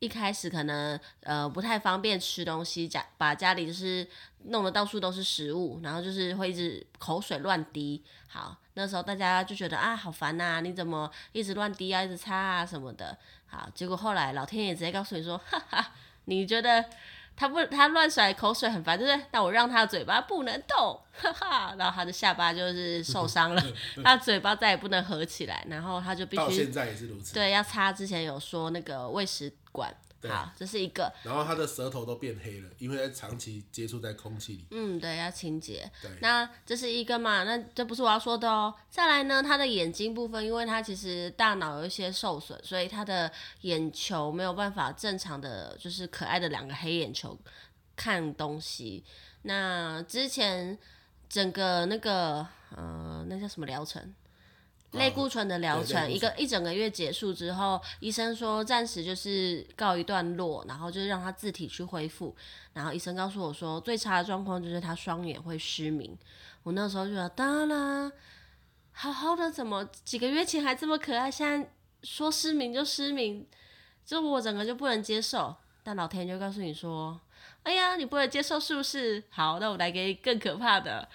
[0.00, 4.06] 一开始可能呃不太方便吃东西，家把家里就是
[4.44, 8.02] 弄得到处都是食物，然后就是会一直口水乱滴。
[8.28, 13.16] 好，那时候大家就觉得啊好烦呐、你怎么一直乱滴啊，一直擦啊什么的。
[13.46, 15.92] 好，结果后来老天爷直接告诉你说，哈哈，
[16.26, 16.84] 你觉得
[17.38, 19.26] 他不他乱甩口水很烦，对不对？
[19.30, 23.62] 那我让他的嘴巴不能动，哈哈，然后他的下巴就是受伤了，
[24.02, 27.32] 他的嘴巴再也不能合起来，然后他就必须到现在也是如此。
[27.32, 29.52] 对，要擦之前有说那个喂食。
[29.70, 31.12] 管对好，这是一个。
[31.22, 34.66] 然后他的舌头都变黑了，因为他长期接触在空气里。
[34.70, 35.90] 嗯，对，要清洁。
[36.02, 37.44] 对，那这是一个嘛？
[37.44, 38.74] 那这不是我要说的哦。
[38.90, 47.38] 再来呢，他的眼睛部分，因为他其实大脑有一些受损，所以他的眼球没有办法正常的，就是可爱的两个黑眼球
[47.94, 49.04] 看东西。
[49.42, 50.76] 那之前
[51.28, 54.14] 整个那个呃，那叫什么疗程？
[54.92, 62.34] 类固醇的疗程，一个一整个月结束之后，医生说暂时就是告一段落，然后就是让他自体去恢复。
[62.72, 66.16] 然后医生告诉我说，最差的状况就是他双眼会失明。
[66.62, 68.10] 我那时候就说，当然，
[68.92, 71.70] 好好的怎么几个月前还这么可爱，现在
[72.02, 73.46] 说失明就失明，
[74.06, 75.54] 这我整个就不能接受。
[75.82, 77.20] 但老天就告诉你说，
[77.62, 79.22] 哎呀，你不能接受是不是？
[79.28, 81.08] 好，那我来给你更可怕的。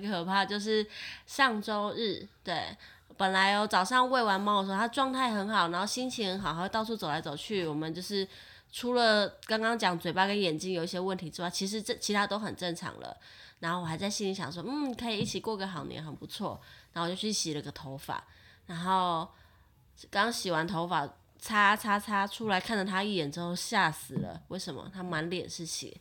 [0.00, 0.86] 很可怕，就是
[1.26, 2.76] 上周日，对，
[3.16, 7.66] 本来哦早上喂完猫的时候，它状态很好，然后心情很好，还会到处走来走去。
[7.66, 8.26] 我们就是
[8.72, 13.16] 除了刚刚讲嘴巴跟眼睛有一些问题之外，其实这其他都很正常了。
[13.60, 16.60] 然后我还在心里想说，嗯，可以一起过个好年，很不错。
[16.92, 18.22] 然后我就去洗了个头发，
[18.66, 19.26] 然后
[20.10, 24.42] 刚洗完头发，擦擦擦出来，看了他一眼之后吓死了。
[24.48, 24.90] 为什么？
[24.92, 25.96] 他满脸是血。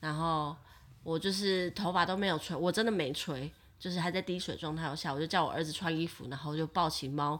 [0.00, 0.56] 然后
[1.04, 7.38] 我就是头发都没有吹，我真的没吹，就是还在滴水状态下，我就叫我儿子穿衣服，然后就抱起猫，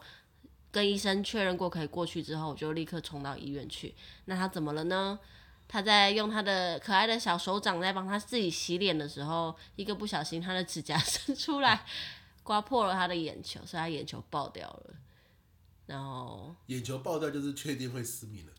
[0.71, 3.95] 跟医生确认过可以过去之后，我就立刻冲到医院去。
[4.27, 5.19] 那他怎么了呢？
[5.67, 11.87] 他在用他的可爱的小手掌在帮他自己洗脸的时候，一个不小心，他的指甲 伸出来，
[12.43, 14.95] 刮破了他的眼球，所以他眼球爆掉了。
[15.87, 18.53] 然后眼球爆掉就是确定会失明了。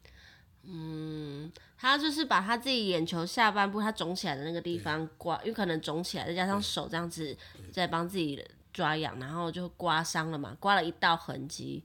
[0.67, 7.35] 嗯，他就是把他自己眼球下半部他肿起来的那个地方刮，因为可能肿起来，再加上手这样子
[7.71, 11.83] 在帮自己抓痒，然后就刮伤了嘛，刮了一道痕迹。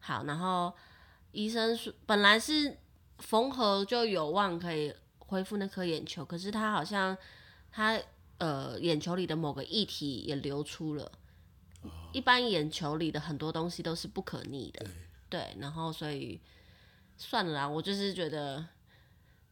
[0.00, 0.72] 好，然后
[1.32, 2.76] 医生说本来是。
[3.18, 7.18] 缝合就有望可以恢复那颗眼球，可是他好像
[7.72, 8.00] 他
[8.38, 11.10] 呃眼球里的某个液体也流出了。
[11.82, 11.90] 哦。
[12.12, 14.86] 一般眼球里的很多东西都是不可逆的，
[15.28, 16.40] 对，对，然后所以
[17.18, 18.64] 算了啦，我就是觉得，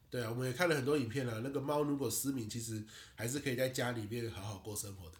[0.08, 2.82] 对啊，我们也看了很多影片了，那个猫如果失明，其实
[3.14, 5.16] 还是可以在家里面好好过生活的。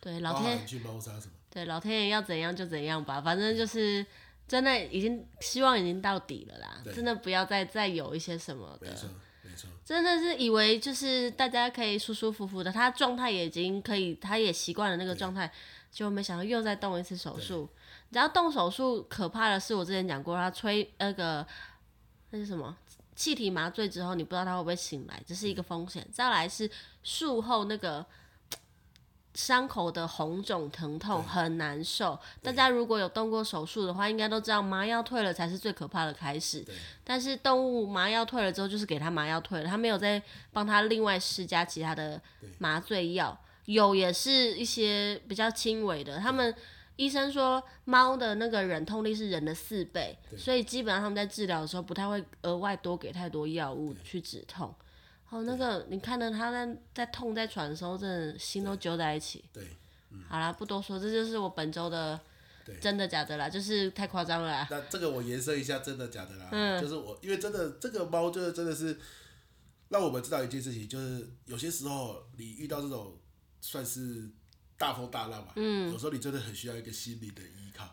[0.00, 1.32] 对，老天去猫砂什么？
[1.48, 4.04] 对，老天爷要怎样就怎样吧，反正就是。
[4.48, 9.08] 真的已经希望已经到底了啦，真的不要再再有一些什么的，没错
[9.44, 15.48] 没错，真的是以为就是大家可以舒舒服服的，他状态也已经可以，他也习惯了那个状态，
[15.92, 17.70] 就没想到又再动一次手术。
[18.08, 21.46] 你知道动手术可怕的是，我之前讲过，他吹那个
[22.30, 22.76] 那是什么
[23.14, 26.06] 气体麻醉之后，你不知道他会不会醒来，这是一个风险。
[26.12, 26.70] 再来是
[27.02, 28.04] 术后那个。
[29.32, 36.66] 伤口的红肿疼痛很难受，大家如果有动过手术的话，应该都知道麻药退了才是最可怕的开始。
[37.04, 40.20] 但是动物麻药退了之后，就是给他麻药退了，他没有再
[40.52, 42.20] 帮他另外施加其他的
[42.58, 46.18] 麻醉药，有也是一些比较轻微的。
[46.18, 46.52] 他们
[47.00, 54.74] 医生说，猫的那个忍痛力是人的四倍，所以基本上他们在治疗的时候不太会额外多给太多药物去止痛。
[55.30, 59.42] 哦，那个你看到他在在痛在喘的时候，真的心都揪在一起。
[59.50, 59.76] 对，对
[60.10, 62.20] 嗯、好啦，不多说，这就是我本周的
[62.82, 64.68] 真的假的啦，就是太夸张了啦。
[64.70, 66.50] 那这个我延伸一下，真的假的啦？
[66.52, 68.98] 嗯，就是我因为真的这个猫，就是真的是
[69.88, 73.16] 让我们知道一件事情，就是有些时候你遇到这种
[73.62, 74.28] 算是
[74.80, 77.84] 大风大浪嘛，嗯，有时候你真的很需要一个心理的依靠。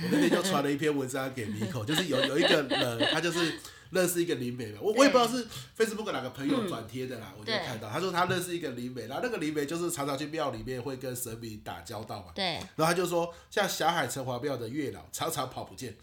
[0.00, 3.58] 我那天就传了一篇文章给米口，就是有有一个人，他就是。
[3.92, 5.46] 认识一个灵媒嘛，我我也不知道是
[5.78, 7.88] Facebook 哪个朋友转贴的啦，我就看到。
[7.88, 15.96] 他说他认识一个灵媒，然后那个灵媒就是常常去庙里面会跟神明打交道嘛，对，然后他就说像小海城隍庙的月老常常跑不见，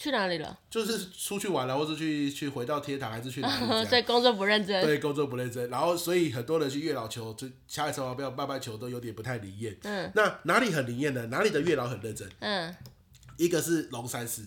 [0.00, 0.58] 去哪里了？
[0.70, 3.66] 就是出去玩了，或是去去回到天堂，还是去哪里？
[3.84, 4.82] 所以工作不认真。
[4.82, 9.76] 对，工作不认真，然后所以很多人去月老求，就霞海城隍庙拜拜求都有点不太灵验。
[9.82, 11.26] 嗯，那哪里很灵验呢？
[11.26, 12.26] 哪里的月老很认真？
[12.38, 12.74] 嗯，
[13.36, 14.46] 一个是龙山寺。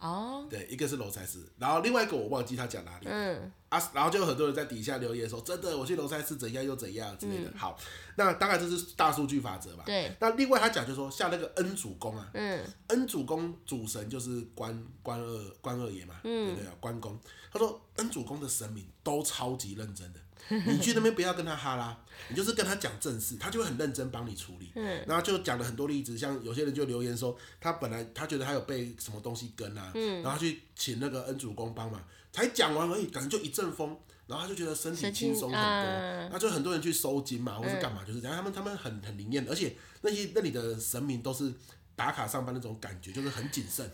[0.00, 3.06] 哦，对，一个是龙山寺，然后另外一个我忘记他讲哪里。
[3.06, 7.50] 嗯，啊，然后就有很多人在底下留言说，真的，我去龙山寺怎样又怎样之类的。
[7.50, 7.78] 嗯、好，
[8.16, 9.84] 那当然这是大数据法则嘛。
[9.84, 10.10] 对。
[10.18, 16.70] 那另外他讲就是说，像那个恩主公啊，嗯，恩主公主神就是关关二关二爷嘛，嗯、对不对？
[16.80, 17.18] 关公，
[17.52, 20.20] 他说恩主公的神明都超级认真的。
[20.48, 21.96] 你去那边不要跟他哈啦，
[22.28, 24.72] 你就是跟他讲正事，他就会很认真帮你处理。
[24.74, 36.28] 嗯，然后就讲了很多例子，像有些人就留言说，他本来他觉得他有被什么东西跟啊，嗯，然后去请那个恩主公帮忙，才讲完而已，感觉就一阵风，然后他就觉得身体轻松很多。
[36.32, 41.52] 那就很多人去收金嘛，或是干嘛，就是讲他们他们很很灵验，而且那些那里的神明都是
[41.94, 43.88] 打卡上班那种感觉，就是很谨慎、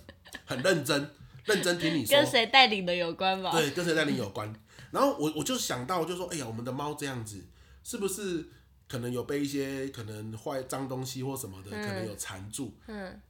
[0.44, 1.10] 很认真、
[1.44, 2.16] 认真听你说。
[2.16, 3.52] 跟谁带领的有关吧？
[3.52, 4.52] 对，跟谁带领有关。
[4.96, 7.44] 然后我我就想到，就说，哎呀，我们的猫这样子，
[7.84, 8.48] 是不是
[8.88, 12.72] 可能有被一些可能坏脏东西或什么的，可能有缠住？
[12.86, 13.20] 嗯，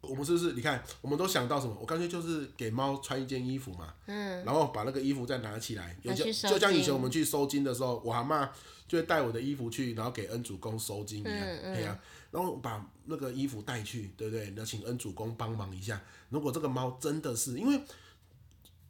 [0.00, 0.54] 我们是不是？
[0.54, 1.76] 你看，我们都想到什么？
[1.80, 8.48] 我干脆就是给猫穿一件衣服嘛，嗯，然后把那个衣服再拿起来，就就像以前我们去收金的时候，我阿嬷
[8.88, 11.96] 就会带我的衣服去，然后给恩主公收金一样，对呀，
[12.32, 14.52] 然后把那个衣服带去，对不对？
[14.56, 16.02] 那请恩主公帮忙一下。
[16.30, 17.80] 如果这个猫真的是因为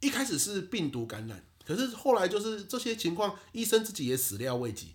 [0.00, 1.44] 一开始是病毒感染。
[1.66, 4.94] 可是后来就是这些情况，医生自己也始料未及。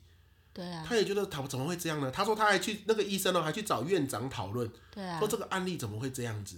[0.53, 2.09] 对啊，他也觉得他怎么会这样呢？
[2.09, 4.67] 他说他还去那个医生呢，还去找院长讨论。
[4.91, 6.57] 对啊，说这个案例怎么会这样子？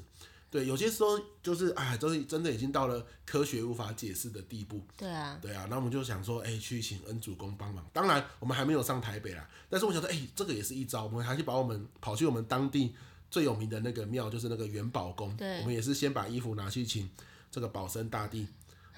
[0.51, 4.83] 对，有些时候就是哎，真的真的已经到了科学无法解释的地步。
[4.97, 7.85] 对啊，对啊，那我们就想说，哎，去请恩主公帮忙。
[7.93, 12.95] 当然，我们还没有上台北啦，但是我想说，哎，这个也是一招，我们还是把我们跑去我们当地
[13.29, 15.35] 最有名的那个庙，就是那个元宝宫。
[15.35, 17.07] 对，我们也是先把衣服拿去请
[17.51, 18.47] 这个保生大帝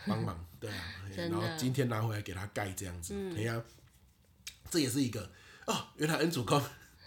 [0.07, 0.45] 帮忙。
[0.59, 0.83] 对啊，
[1.15, 3.13] 然后今天拿回来给他盖这样子。
[3.35, 3.63] 哎呀、嗯，
[4.69, 5.29] 这也是一个
[5.65, 6.61] 哦，原来恩主公。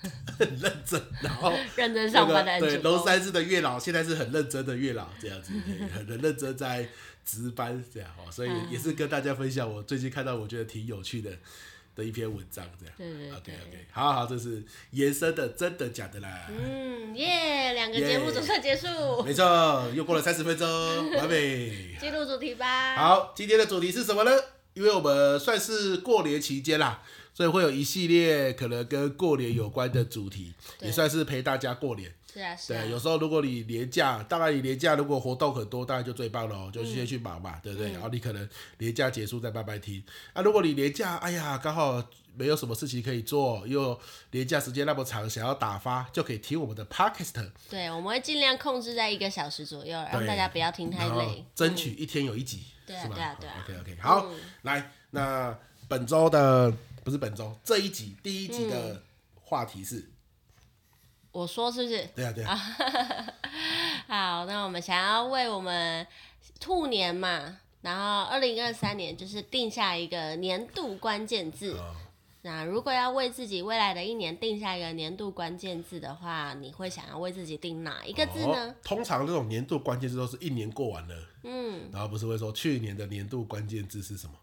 [0.38, 5.50] 很认真，然后 认真上班的对龙山寺的月老，现在是很认真的月老，这样子
[5.90, 6.86] 很很认真在
[7.24, 11.30] 值班这样哦，所以也是跟大家分享我最近看到我觉得挺有趣的
[11.94, 12.94] 的一篇文章这样。
[12.96, 16.46] 对对对，OK OK，好好，这是延伸的真的假的啦。
[16.50, 19.22] 嗯耶，两个节目总算结束。
[19.22, 19.44] 没错，
[19.94, 20.66] 又过了三十分钟，
[21.16, 21.96] 完美。
[22.00, 22.96] 进入主题吧。
[22.96, 24.30] 好，今天的主题是什么呢？
[24.74, 27.02] 因为我们算是过年期间啦。
[27.36, 32.14] 所以会有一系列可能跟过年有关的主题，也算是陪大家过年。
[32.34, 32.82] 是啊，是啊。
[32.82, 37.92] 对，有时候如果你年假，大概你年假如果活动很多，当然就最棒了，就先去忙嘛，对不对？
[37.92, 40.02] 然后你可能年假结束再慢慢听。
[40.32, 43.98] 啊，如果你年假，哎呀，刚好没有什么事情可以做，又
[44.32, 47.50] 年假时间那么长，想要打发，就可以听我们的 Podcast。
[47.70, 53.54] 对，我们会尽量控制在一个小时左右，让大家不要听太累，争取一天有一集，对啊，对啊，对啊。
[53.62, 54.26] OK OK，好，
[54.62, 55.56] 来，那
[55.88, 56.72] 本周的。
[57.04, 59.02] 不是本周这一集第一集的
[59.34, 60.10] 话题是，
[61.34, 62.08] 我说是不是？
[62.14, 62.54] 对啊对啊。
[64.06, 66.06] 好，那我们想要为我们
[66.60, 71.72] 兔年嘛，然后二零二三年就是定下一个年度关键字。
[71.72, 71.92] 哦、
[72.42, 78.68] 那如果要为自己未来的一年定下一个年度关键字的话，你会想要为自己定哪一个字呢？
[78.68, 84.34] 哦、通常这种年度关键字都是一年过完了，嗯，然后不是会说去年的年度关键字是什么？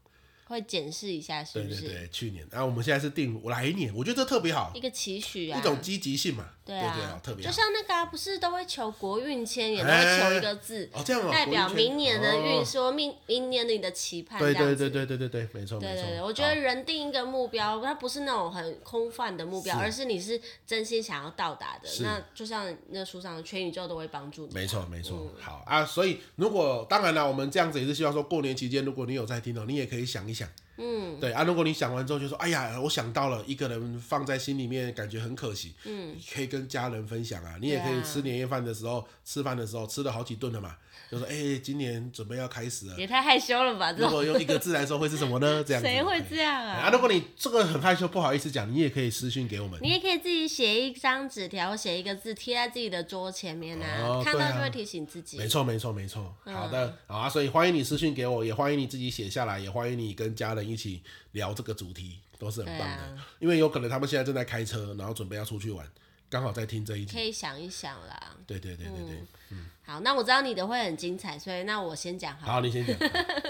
[0.47, 1.79] 会检视一下是不是？
[1.79, 7.45] 对对对，去年，然后我们现在是定来年，我觉得这特别好，一个期许啊，一种积极性嘛，对啊，对对，特别。
[7.45, 15.93] 就像那个不是都会求国运签，也都会求一个字，哦这样，代表明年的运，说明明年的你的期盼，对对对对对对对，没错没错。
[15.93, 21.89] 对对对，我觉得人定一个目标，它不是那种很空泛的目标，而是你是真心想要到达的。
[22.03, 24.53] 那就像那书上的全宇宙都会帮助你。
[24.53, 30.47] 没错没错，好啊，所以如果当然了，我们这样子也是希望说过年期间，如果你有在听哦，你也可以想一想。
[30.77, 40.75] 嗯，对啊，如果你想完之后就说，哎呀，我想到了一个人放在心里面，感觉很可惜，嗯，可以跟家人分享啊，你也可以吃年夜饭的时候，吃饭的时候吃了好几顿了嘛。
[41.09, 43.91] 就说 哎、欸，今年准备要开始了，也太害羞了吧？
[43.93, 45.63] 如果用一个字来说，会是什么呢？
[45.65, 46.87] 这样谁会这样啊？
[46.87, 49.79] 啊，如果你这个很害羞，不好意思讲，你也可以私信给我们。
[49.81, 55.37] 你也可以自己写一张纸条，写一个字贴在自己的桌前面啊，哦、看到就会提醒自己。
[55.37, 56.33] 没错，没错，没错。
[56.45, 61.01] 好的，好啊，所以欢迎你私信给我，也欢迎你自己写下来，也欢迎你跟家人一起
[61.33, 63.03] 聊这个主题，都是很棒的。
[63.03, 65.85] 啊、因为有可能他们现在正在开车，然后准备要出去玩，
[66.31, 68.37] 刚好在听这一集，可以想一想啦。
[68.47, 69.27] 对对对对对，嗯。
[69.49, 72.53] 嗯好，那我知道你的会很精彩，所以那我先讲好。
[72.53, 72.95] 好，你先讲。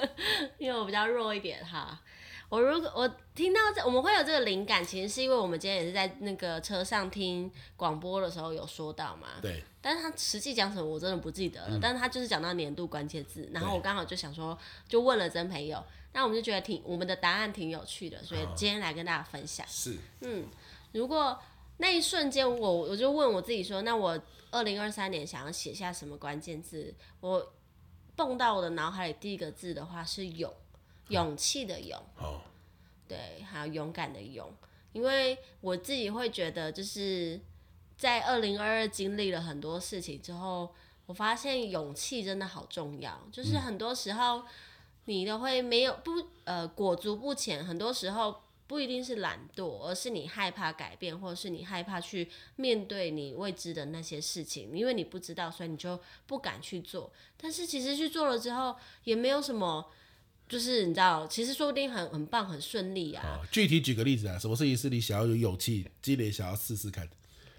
[0.58, 2.02] 因为我比较弱一点哈。
[2.50, 9.28] 我如果我听到这，我们会有这个灵感，其实是因为我们今天也是在那个车上听广播的时候有说到嘛。
[9.44, 9.64] 对。
[9.80, 14.58] 但是他实际讲什么我真的不记得了，嗯、但是他就是讲到年度关键字，然后我刚好就想说，
[14.90, 19.64] 就问了真朋友，那我们就觉得挺我们的答案挺有趣的，所以今天来跟大家分享。
[19.70, 19.98] 是。
[20.22, 20.48] 嗯，
[20.94, 21.40] 如果
[21.82, 24.18] 那一瞬间我我就问我自己说，那我。
[24.54, 26.94] 二零二三年想要写下什么关键字？
[27.22, 27.54] 我
[28.18, 30.54] 蹦到我的脑海里第一个字的话是勇，
[31.08, 31.98] 勇气的勇。
[32.18, 32.42] 哦。
[33.08, 34.54] 对，还有勇敢的勇。
[34.92, 37.40] 因为我自己会觉得，就是
[37.96, 43.26] 在二零二二经历了很多事情之后，我发现勇气真的好重要。
[43.32, 44.44] 就是很多时候
[45.06, 46.12] 你都会没有不
[46.44, 48.36] 呃裹足不前，很多时候。
[48.72, 57.12] 不一定是懒惰，而是你害怕改变，或者是你害怕去面对你未知的那些事情，因为你不知道，所以你就不敢去做。
[57.36, 59.92] 但是其实去做了之后，也没有什么，
[60.48, 63.42] 就是你知道，其实说不定很很棒，很顺利啊。
[63.52, 67.10] 具体举个例子啊，什么事情是你想要有勇气、积累，想要试试看？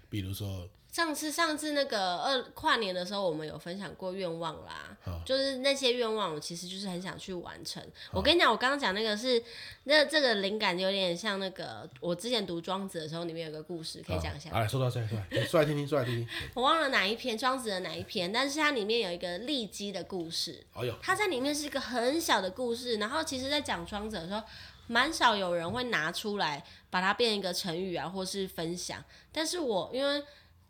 [0.09, 0.67] 比如说。
[0.93, 7.81] 上次上次那个二跨年的时候，我们有分享过愿望啦，哦、就是那些愿望，我其实就是很想去完成。
[7.81, 9.43] 哦、我跟你讲，我刚刚讲那个是
[9.85, 14.51] 那这个灵感有点像那个我之前读庄子的时候，里面有个故事可以讲一下。
[14.51, 16.27] 哎、哦，说到这，说来，说来听听，说来听听。
[16.53, 20.63] 我忘了哪一篇庄子的哪一篇，但是它里面有一个利基的故事。
[20.73, 24.43] 哦哟，它在里面是一个很小的故事，然后其实在讲庄子的时候，
[24.85, 29.03] 蛮少有人会拿出来把它变一个成语啊，或是分享。
[29.31, 30.23] 但是我因为。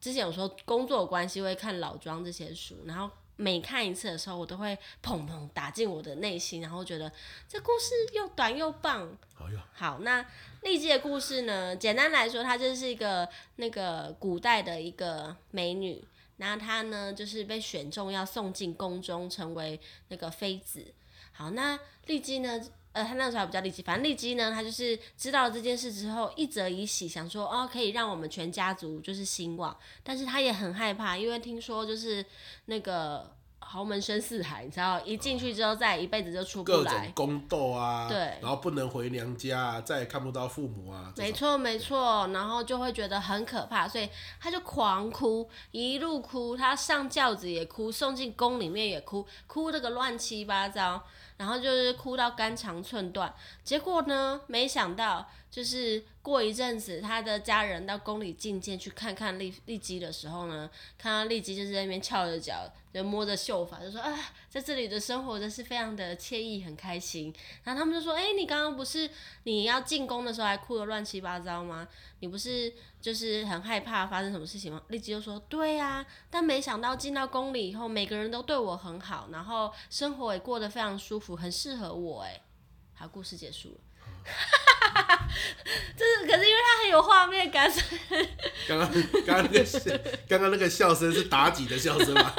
[0.04, 7.10] 之前有说工作关系会看老庄这些书，然后每看一次的时候，我都会砰砰打进我的内心，然后觉得
[7.48, 9.18] 这故事又短又棒。
[9.34, 9.66] 好呀。
[9.72, 10.26] 好，那
[10.64, 11.74] 利基的故事呢？
[11.74, 16.04] 简单来说，它就是一个那个古代的一个美女，
[16.36, 19.80] 那她呢就是被选中要送进宫中，成为
[20.10, 20.86] 那个妃子。
[21.32, 22.62] 好，那丽姬呢？
[22.94, 32.26] 呃，他那个时候还不叫酈姬，反正酈姬呢，他就是知道了这件事之后，一则以喜，想说哦，可以让我们全家族就是兴旺，但是他也很害怕，因为听说就是
[32.66, 33.36] 那个。
[33.66, 36.78] 豪门深似海，你知道，一进去之后，再一辈子就出不来。
[36.78, 41.12] 各种宫斗啊，对，然后不能回娘家啊，再也看不到父母啊。
[41.16, 44.08] 没错，没错，然后就会觉得很可怕，所以
[44.40, 51.02] 他就狂哭，一路哭，他上轿子也哭，送进宫里面也哭，哭这个乱七八糟，
[51.44, 53.34] 然后就是哭到肝肠寸断。
[53.66, 55.30] 结果呢，没想到。
[55.52, 64.18] 就是过一阵子，他的家人到宫里觐见，去看看丽丽姬的时候呢，看到丽姬就是在那边翘着脚，就摸着秀发，就说啊，
[64.50, 67.34] 在这里的生活真是非常的惬意，很开心。
[67.66, 69.10] 然后他们就说，哎、你刚刚不是
[69.44, 71.86] 你要进宫的时候还哭得乱七八糟吗？
[72.22, 74.82] 你不是就是很害怕发生什么事情吗？
[74.88, 82.22] 丽姬就说，对呀、啊，但没想到进到宫里以后，每个人都对我很好，然后生活也过得非常舒服，很适合我。
[82.22, 82.40] 哎，
[82.94, 83.78] 好，故事结束了。
[85.98, 87.82] 就是，可是因为他很有画面感，所
[88.18, 88.30] 以
[88.68, 89.80] 刚刚刚刚那个笑，
[90.28, 92.32] 刚刚那个笑声是妲己的笑声吗？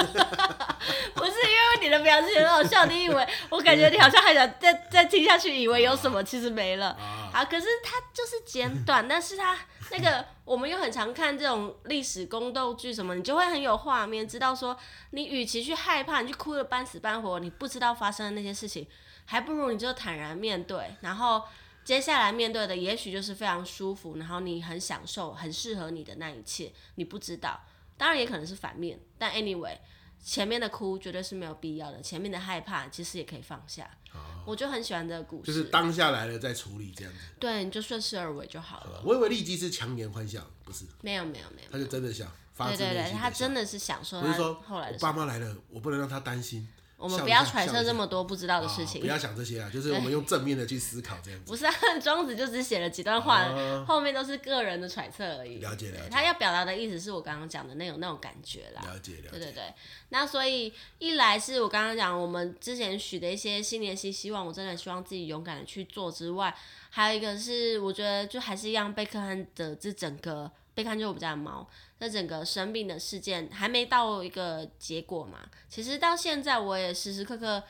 [1.14, 6.96] 不是，因为你的表情很好笑，你以为我感觉你好像还想再再听下去，以为有什么，其实没了。
[7.32, 9.56] 啊，可是他就是简短，但是他
[9.90, 14.76] 那个我们又很常看这种历史宫斗剧什么，你就会很有画面，知道说
[15.10, 18.86] 你与其去害怕，你去哭的半死半活，你不知道发生的那些事情，
[19.24, 21.42] 还不如你就坦然面对，然后。
[21.84, 27.60] 接下来面对的也许就是非常舒服，然后你很享受，很适合你的那一切，你不知道，
[27.98, 29.76] 当然也可能是反面，但 anyway，
[30.24, 33.90] 前面的哭绝对是没有必要的，前面的害怕其实也可以放下。
[34.14, 37.18] 哦、我就很喜欢这个故事，就是当下来了再处理这样子。
[37.38, 39.02] 对，你就顺势而为就好了。
[39.04, 40.86] 我以为酈姬是强颜欢笑，不是？
[41.02, 42.94] 没有没有没有，他就真的想发自内心的。
[42.94, 44.22] 对对对，他真的是想说。
[44.22, 46.66] 不是说后来我爸妈来了，我不能让他担心。
[47.04, 51.50] 我们不要揣测这么多不知道的事情，不要想这些啊，就是我们用正面的去思考这样子。
[51.50, 55.58] 不是啊，庄子就只写了几段话，哦，后面都是个人的揣测而已。
[55.58, 56.08] 了解了解。
[56.10, 58.80] 他要表达的意思是我刚刚讲的那种那种感觉啦。
[58.86, 59.28] 了解了解。
[59.32, 59.62] 对对对。
[60.08, 66.56] 那所以一来是我刚刚讲我们之前许的一些新年新希望，我真的希望自己勇敢的去做之外，
[66.88, 70.50] 还有一个是我觉得就还是一样贝克汉的这整个。
[70.74, 71.68] 贝克汉就是我们家的猫，
[71.98, 75.48] 那整个生病的事件还没到一个结果嘛。
[75.68, 77.62] 其实到现在，我也时时刻刻，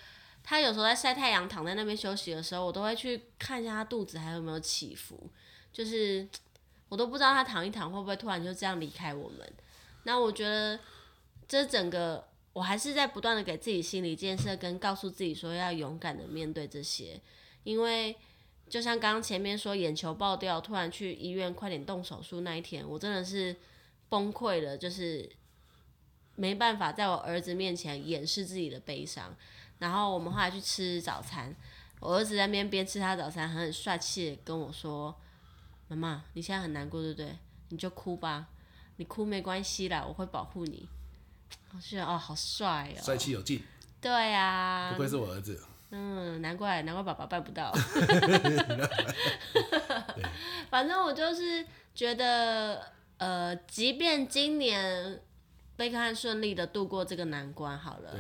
[0.42, 5.30] 它有时候在晒太阳，躺在那边休息的时候，我都会去看一下它肚子还有没有起伏。
[5.70, 6.26] 就是
[6.88, 9.52] 我都不知道它躺一躺会不会突然就这样离开我们。
[10.04, 10.80] 那我觉得
[11.46, 17.20] 这整个我还是在不断的给自己心理建设，跟告诉自己说要勇敢的面对这些，
[17.64, 18.16] 因为。
[18.68, 23.54] 就像刚刚前面说眼球爆掉，突然去医院快点动手术那一天，我真的是
[24.08, 25.30] 崩溃了，就是
[26.34, 29.34] 没办法在我儿子面前掩饰自己的悲伤。
[29.78, 31.54] 然后我们后来去吃早餐，
[32.00, 35.14] 我儿子在那边边吃他早餐，很帅气的跟我说
[35.88, 37.36] ：“妈妈，你现在很难过对不对？
[37.68, 38.48] 你就哭吧，
[38.96, 40.88] 你哭没关系啦，我会保护你。
[41.74, 43.62] ”我觉得哦，好帅哦，帅气有劲。
[44.00, 45.60] 对啊，不愧是我儿子。
[45.96, 47.72] 嗯，难怪难怪爸爸办不到。
[50.68, 51.64] 反正我就是
[51.94, 52.84] 觉得，
[53.16, 55.20] 呃，即便今年
[55.76, 58.12] 贝克汉顺利的度过这个难关好了，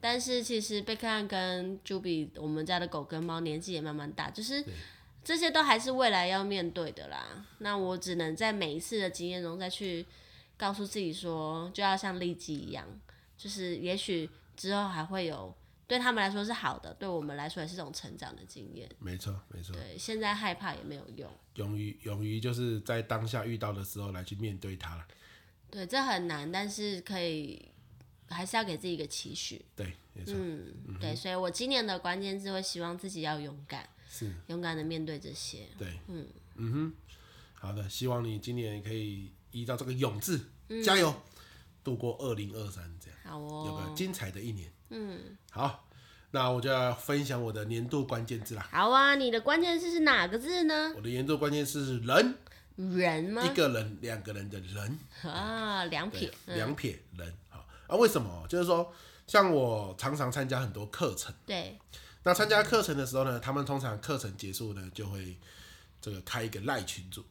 [0.00, 4.64] 但是其实贝克汉跟朱比，我们家的狗跟猫年纪也慢慢大，就是
[5.22, 7.46] 这些都还是未来要面对的啦。
[7.58, 10.04] 那我只能在每一次的经验中再去
[10.56, 12.84] 告诉自己说，就要像利基一样，
[13.36, 15.54] 就是也许之后还会有。
[15.88, 18.86] 对他们来说是好的，对我们来说也是一种成长的经验。
[18.98, 19.74] 没错，没错。
[19.74, 21.32] 对，现在害怕也没有用。
[21.54, 25.06] 勇于勇于就是在当下遇到的时候来去面对它了。
[25.70, 27.70] 对，这很难，但是可以，
[28.28, 29.64] 还是要给自己一个期许。
[29.74, 30.34] 对，没错。
[30.36, 35.68] 嗯，嗯对，所以我今年的关键字会希望自己要勇敢，是勇敢的面对这些。
[35.78, 36.26] 对，嗯
[36.56, 36.92] 嗯哼，
[37.54, 41.14] 好的，希望你今年可以依照这个勇字、嗯，加油，
[41.82, 43.18] 度过二零二三这样。
[43.24, 44.70] 好哦，有个精彩的一年。
[44.90, 45.88] 嗯，好，
[46.30, 48.68] 那我就要分享我的年度关键字啦。
[48.70, 50.92] 好啊，你的关键字是哪个字呢？
[50.96, 52.34] 我的年度关键字是人。
[52.76, 53.42] 人吗？
[53.44, 54.98] 一个人、两个人的人。
[55.24, 56.32] 啊，两撇。
[56.46, 57.34] 两撇人。
[57.48, 58.46] 好啊，为什么？
[58.48, 58.92] 就是说，
[59.26, 61.34] 像我常常参加很多课程。
[61.44, 61.76] 对。
[62.22, 65.36] 那参加课程的时候呢，他们通常课程结束呢，就会
[66.00, 67.24] 这个开一个赖群组。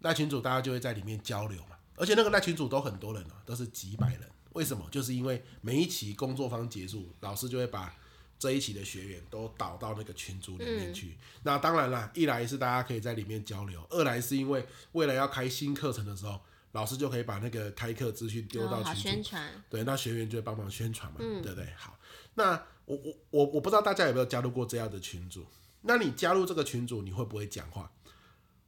[0.00, 4.28] 赖群组大家就会在里面交流嘛，而且那个赖群组都很多人哦，都是几百人。
[4.52, 4.86] 为什么？
[4.90, 7.94] 就是因为每一期工作坊结束，老师就会把
[8.38, 11.08] 这一期的学员都导到那个群组里面去。
[11.08, 16.40] 嗯、那当然啦，一来是大家可以在里面交流，二来是因为未来要开新课程的时候，
[16.72, 19.64] 老师就可以把那个开课资讯丢到群组，宣传。
[19.68, 21.68] 对，那学员就会帮忙宣传嘛，嗯、对不对？
[21.76, 21.98] 好，
[22.34, 22.52] 那
[22.84, 25.44] 我我我我不知道大家有没有加入过这样的群组？
[25.82, 27.90] 那你加入这个群组，你会不会讲话？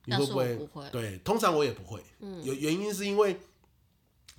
[0.05, 0.57] 你会不会？
[0.57, 0.91] 不会。
[0.91, 2.03] 对，通常我也不会。
[2.21, 2.43] 嗯。
[2.43, 3.39] 有原因是因为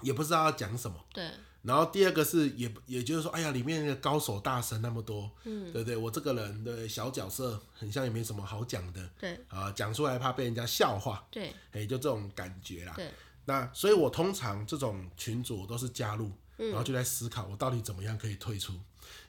[0.02, 0.98] 也不知道要讲什么。
[1.14, 1.30] 对。
[1.64, 5.96] 然后第二个是也也就是说，哎呀，里面的高手大神那么多，嗯，对不对？
[5.96, 9.10] 我这个人的小角色，很像也没什么好讲的。
[9.20, 9.40] 对。
[9.48, 11.24] 啊，讲出来怕被人家笑话。
[11.30, 11.54] 对。
[11.72, 12.94] 哎，就这种感觉啦。
[12.96, 13.12] 对。
[13.46, 18.74] 那所以，我通常这种群组我都是加入，嗯，然后就在思考我到底怎么样可以退出，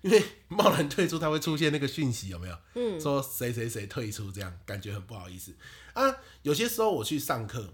[0.01, 2.57] 因为 贸然退出，它会出现那个讯息，有没有？
[2.75, 5.55] 嗯，说谁谁谁退出，这样感觉很不好意思
[5.93, 6.15] 啊。
[6.43, 7.73] 有些时候我去上课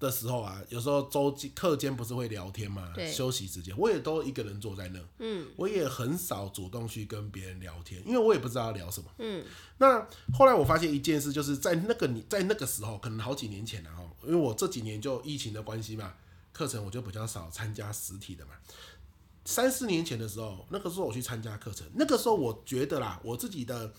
[0.00, 2.92] 的时候啊，有时候周课间不是会聊天吗？
[2.94, 9.44] 对，休息时间我也都一个人坐在那，嗯，我也很少主动去跟别人聊天，因为我也不知道要聊什么，嗯。
[9.78, 16.12] 那后来我发现一件事，就是在那个你在那个时候，可能好几年前了哈，因为我这几年就疫情的关系嘛，
[16.52, 18.52] 课程我就比较少参加实体的嘛。
[19.46, 23.92] 三四年前的时候，那个时候我去参加课程，那个时候我觉得啦，我自己的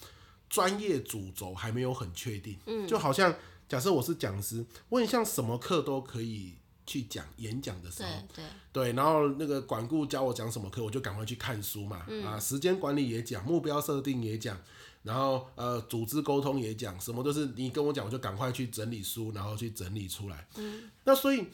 [0.49, 3.33] 专业主轴还没有很确定，嗯，就好像。
[3.67, 6.53] 假设我是讲师，我很像什么课都可以
[6.85, 14.55] 去讲演讲的时候，对对，对，然后那个管顾教我讲什么课，我就赶快去看书嘛，嗯、啊，时间管理也讲，目标设定也讲，
[15.01, 20.47] 然后呃，组织沟通也讲，什么都是你跟我讲，我就赶快去整理书，然后去整理出来。
[20.57, 21.47] 嗯，那所以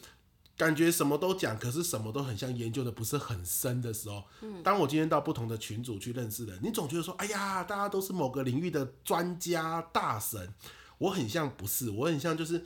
[0.54, 10.52] 感觉什么都讲，可是什么都很像研究的不是很深的时候，嗯，当我今天到不同的群组去认识人，你总觉得说，哎呀，大家都是某个领域的专家大神。
[10.98, 12.64] 我很像不是，我很像就是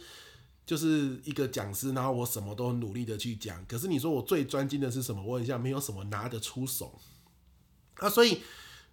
[0.65, 3.65] 就是一个讲师，然后我什么都很努力的去讲。
[3.67, 5.23] 可是你说我最专精的是什么？
[5.23, 7.01] 我很像没有什么拿得出手
[7.97, 8.43] 啊，所以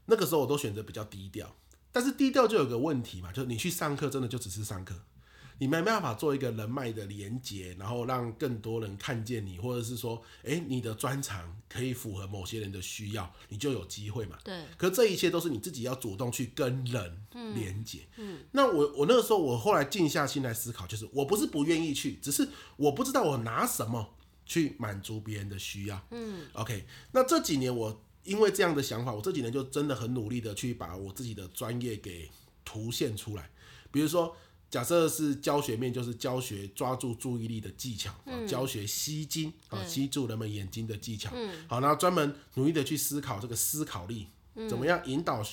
[0.06, 1.56] 那个时候我都选择比较低调。
[1.92, 4.96] 但是低调就有个问题嘛，就是你去上课真的就只是上课。
[5.60, 14.38] 你没办法做一个人脉的连接，然后让更多人看见你，或者是说，诶，你的专长可以符合某些人的需要，你就有机会嘛。
[14.44, 14.64] 对。
[14.78, 17.26] 可这一切都是你自己要主动去跟人
[17.56, 18.00] 连接。
[18.18, 18.38] 嗯。
[18.38, 18.40] 嗯。
[18.52, 26.08] 那我我那个时候，我后来静下心来思考，就是我不是不愿意去，只是我不知道我拿什么去满足别人的需要。
[26.12, 26.48] 嗯。
[26.54, 32.30] OK，那这几年我因为这样的想法，我这几年就真的很努力的去把我自己的专业给
[32.66, 33.50] 凸显出来，
[33.92, 34.36] 比如说。
[34.74, 41.30] 假设是教学面，就是教学抓住注意力的技巧，嗯、教学吸睛啊，吸住人们眼睛的技巧。
[41.36, 45.46] 嗯、好，然后专门努力的去思考这个思考力，嗯、怎么样引导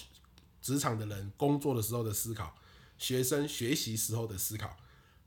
[0.63, 2.57] 职场的人工作的时候的思考，
[2.97, 4.75] 学生学习时候的思考，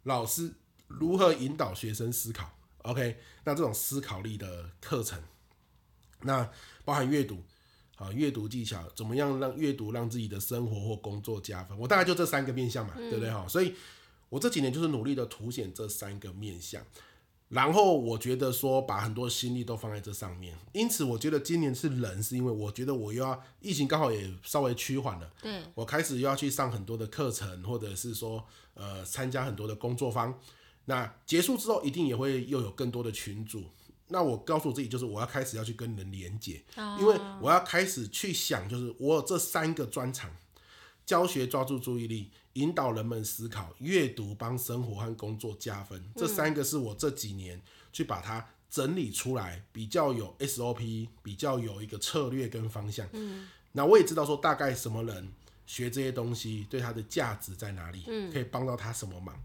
[0.02, 0.52] 老师
[0.88, 5.22] 如何引导学生思考？OK，那这种思考力的课程，
[6.22, 6.50] 那
[6.84, 7.44] 包含阅读。
[8.04, 11.78] 啊，阅读技巧怎么样让阅读让自己的生活或工作加分？
[11.80, 13.48] 我大概就这三个面向嘛，嗯、对不对哈？
[13.48, 13.74] 所以，
[14.28, 16.84] 我这几年就是努力的凸显这三个面向，
[17.48, 20.58] 然后我觉得说把很多心力都放在这上面。
[20.74, 28.44] 因此，我觉得今年是人，是因为我觉得我又要疫情刚好也稍微趋缓了，对，我开始又要去上很多的课程，或者是说
[28.74, 30.38] 呃参加很多的工作坊。
[30.86, 33.64] 那结束之后，一定也会又有更多的群组。
[34.10, 36.62] 那我告诉我自己，就是我要开始要去跟人连接，
[37.00, 40.30] 因为我要开始去想，就是我有这三个专长：
[41.06, 46.04] 教学抓住注意力，引导人们思考，阅读帮生活和工作加分。
[46.16, 47.60] 这三个是我这几年
[47.92, 53.08] 去把它整理出来，比较有 SOP，比较有一个策略跟方向。
[53.72, 55.32] 那我也知道说大概什么人
[55.66, 59.42] 学这些东西对他的价值在哪里，可以帮到他什么忙。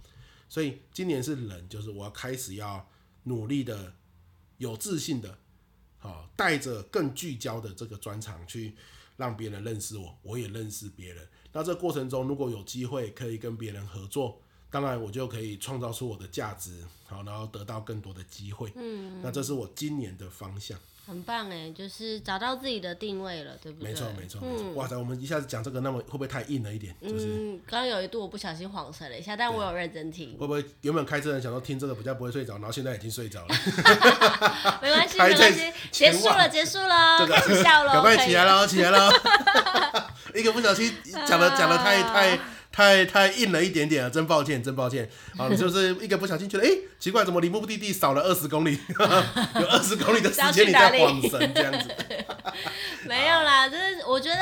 [0.48, 2.86] 所以今年是人，就是我要开始要
[3.22, 3.94] 努力的。
[4.58, 5.38] 有自信的，
[5.98, 8.74] 好，带着更聚焦的这个专长去
[9.16, 11.26] 让别人认识我，我也认识别人。
[11.52, 14.40] 那这过程中，如果有机会可以跟别人合作，
[14.70, 18.70] 当然我就可以创造出我的价值，好，然后得到更多的机会。
[18.76, 20.78] 嗯，那这是我今年的方向。
[21.08, 23.88] 很棒哎，就是找到自己的定位了，对不对？
[23.88, 24.72] 没错，没错，没错。
[24.74, 26.94] 哇塞，我们一下子讲这个，那么会不会太硬了一点？
[27.00, 30.36] 就是，嗯，刚刚有一度我不小心晃神了一下，但我有认真听。
[30.38, 33.54] 会不会原本开车人想说听这个比较不会睡着，然后现在已经睡着了？
[34.82, 39.10] 没关系，没关系，结束了，结束了，开始笑了，赶快起来了，起来了。
[40.36, 40.94] 一个不小心
[41.26, 42.38] 讲的讲的太太。
[42.78, 45.10] 太太硬了一点点啊，真抱歉，真抱歉。
[45.36, 48.78] 好，你 就是一个不小心觉得，哎、欸，奇怪，怎么离目的地少了二十公里？
[49.58, 51.90] 有二十公里的时间你在晃神这样子。
[53.04, 54.40] 没有啦，就是我觉得，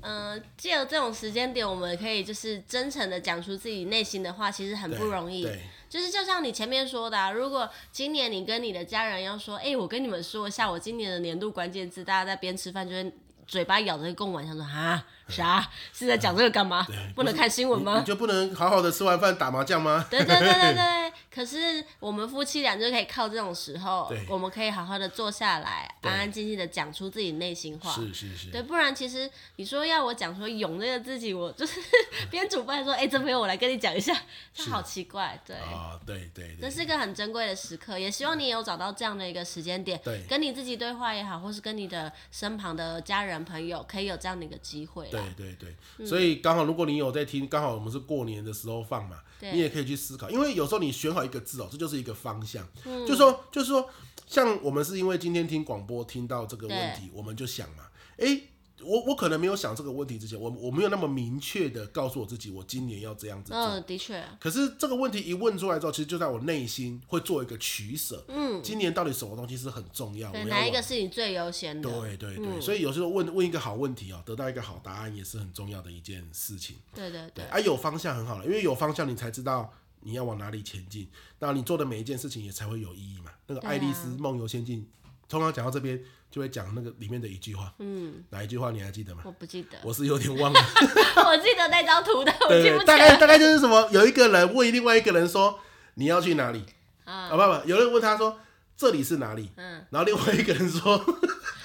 [0.00, 5.48] 嗯、呃，借由这种时间点，我们可以就是真诚的讲出自己内心的话，其实很不容易。
[5.88, 13.12] 就是就像你前面说的、啊，如果今年你跟你的家人要说，哎、欸，我跟你们说一下我今年的年度关键字，大家在边吃饭就会。
[13.48, 15.68] 嘴巴咬着贡丸，想说啊啥？
[15.92, 16.86] 是在讲这个干嘛？
[17.14, 17.98] 不能看新闻吗？
[17.98, 20.06] 你就不能好好的吃完饭打麻将吗？
[20.10, 21.12] 对对对对对。
[21.30, 27.92] 可是我们夫妻俩就可以靠这种时候，我们可以好好的坐下来，安安静静的讲出自己内心话。
[27.92, 28.50] 是是是。
[28.50, 31.80] 对，不然其实你说要我讲说勇这个自己，我就是
[32.30, 34.12] 边煮饭说，哎、欸，这朋友我来跟你讲一下，
[34.56, 35.54] 他好奇怪，对。
[35.56, 36.62] 啊，对对对。
[36.62, 45.08] 这是一个很珍贵的时刻，也希望你也有找到这样的一个时间点，对，跟你自己对话也好，或是跟你的身旁的家人朋友，可以有这样的一个机会。
[45.36, 45.76] 对对对。
[45.98, 52.66] 嗯、所以刚好，如果你有在听，刚好我们是过年的时候放嘛，你也可以去思考，因为有时候你选好一个字哦，这就是一个方向。
[52.84, 53.88] 嗯、就是说，就是说，
[54.26, 57.84] 像我们是因为今天听广播听到这个问题，我们就想嘛，
[58.18, 58.42] 哎、欸。
[58.82, 63.60] 我我可能没有想这个问题之前，我我没有那么明确的告诉我自己，我今年要这样子做。
[63.60, 64.24] 嗯，的确。
[64.40, 68.24] 可是这个问题一问出来之后，其实就在我内心会做一个取舍。
[68.28, 70.30] 嗯，今年到底什么东西是很重要？
[70.32, 71.90] 对，哪一个是你最优先的？
[71.90, 76.76] 对对对，嗯、所以有时候问问一个好问题啊，得到一个好答案也是很重要的一件事情。
[76.94, 81.08] 对对对，对啊，有方向很好了，因为有方向你才知道你要往哪里前进，
[81.40, 83.32] 那你做的每一件事情也才会有意义嘛。
[83.46, 84.80] 那个《爱丽丝梦游仙境》，
[85.28, 86.00] 通常讲到这边。
[86.30, 89.22] 就会讲那个里面的一句话，嗯，哪一句话你还记得吗？
[89.24, 90.60] 我不记得，我是有点忘了。
[91.24, 92.84] 我记得那张图的，我记不起来。
[92.84, 93.88] 大概大概就是什么？
[93.92, 95.58] 有一个人问另外一个人说
[95.96, 96.66] ：“你要去哪里？”
[97.06, 98.38] 啊，不不，有人问他说
[98.76, 101.02] ：“这里是哪里？”嗯，然后另外一个人说。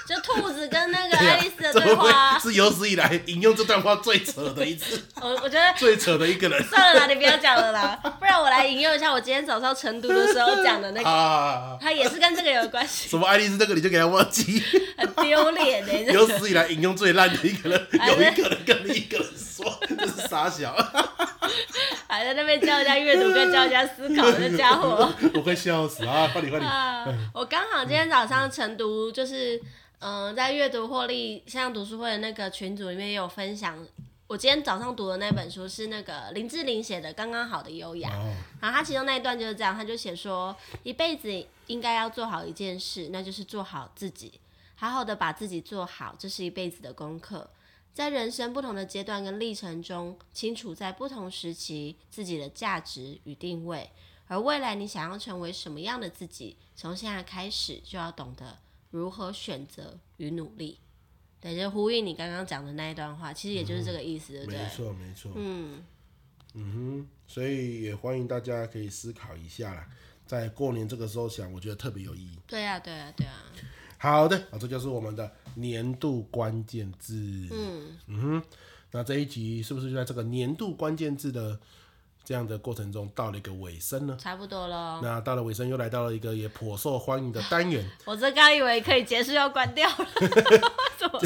[0.05, 5.01] 就兔子跟那个爱丽丝的对话、啊，是有史以来引用这段话最扯的一次。
[5.21, 6.61] 我我觉得最扯的一个人。
[6.67, 13.07] 算了啦，你不要讲了啦，不然我来引用一下我今天早上晨读的时候讲的那个， 啊、他也是跟这个有关系。
[13.11, 14.61] 什么爱丽丝这个你就给他忘记？
[14.97, 16.11] 很丢脸呢。
[16.11, 20.75] 有史以来引用最烂的一个人，有一个人跟另一个人说，这是傻小。
[22.07, 26.29] 还在那边教人家阅读跟教人家思考的家伙，我会笑死啊！
[26.31, 26.69] 快点快点。
[26.69, 29.61] 啊、我刚好今天早上晨读就是。
[30.05, 33.87] 嗯，在阅读获利线上读书会的那个群组里面也有分享，
[34.27, 38.09] 我今天早上读的那本书是那个林志玲写的《刚刚好的优雅》，
[38.59, 44.41] 然后他其中那一段就是这样，他就写说，一辈子应该要做好一件事，那就是做好自己，
[44.75, 47.49] 好好的把自己做好，这是一辈子的功课。
[47.93, 53.89] 在人生不同的阶段跟历程中，清楚在不同时期自己的价值与定位，
[54.27, 58.57] 而未来你想要成为什么样的自己，从现在开始就要懂得。
[58.93, 60.77] 如何选择与努力？
[61.41, 64.59] 对，就呼应你刚刚讲的那一段话，其实也就是这个意思，对不对？
[64.59, 65.31] 没错，没错。
[65.35, 65.83] 嗯
[66.53, 69.89] 嗯哼，所以也欢迎大家可以思考一下啦，
[70.27, 72.37] 在过年这个时候想，我觉得特别有意义。
[72.45, 73.33] 对啊，对啊，对啊。
[73.97, 77.15] 好的，啊，这就是我们的年度关键字。
[77.51, 78.43] 嗯嗯哼，
[78.91, 81.59] 那这一集是不是就在这个年度关键字的？
[82.25, 84.99] 这样的过程中到了一个尾声呢，差不多了。
[85.03, 87.85] 那到了尾声，又来到了一个也颇受欢迎的单元。
[88.05, 90.07] 我这刚以为可以结束，要关掉了。
[90.97, 91.19] 怎么？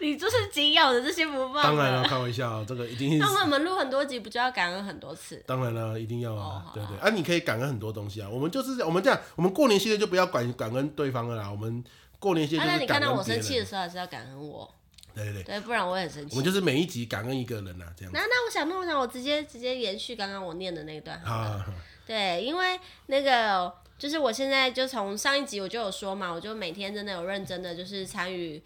[0.00, 1.62] 你就是紧咬着这些不放？
[1.62, 3.18] 当然了，开玩笑，这个一定是。
[3.18, 5.42] 那我们录很多集，不就要感恩很多次？
[5.46, 8.28] 当然了，一定要啊，对对啊，你可以感恩很多东西啊。
[8.28, 11.50] 我们就是我们这样，我们过年期间就不要感感恩对方了啦。
[11.50, 11.82] 我们
[12.18, 14.70] 过年期间，那你看到我生气的时候，还是要感恩我。
[15.14, 16.30] 对对对，对，不然我也很生气。
[16.32, 18.12] 我们就是每一集感恩一个人呐、啊，这样。
[18.12, 21.58] 那那我想，那我想，我直接直接延续刚刚我念的那一段好。
[21.58, 21.64] 好。
[22.04, 28.60] 对，因为那个就是我现在就从上一集我就有说嘛，我就每天真的有认真的就是参与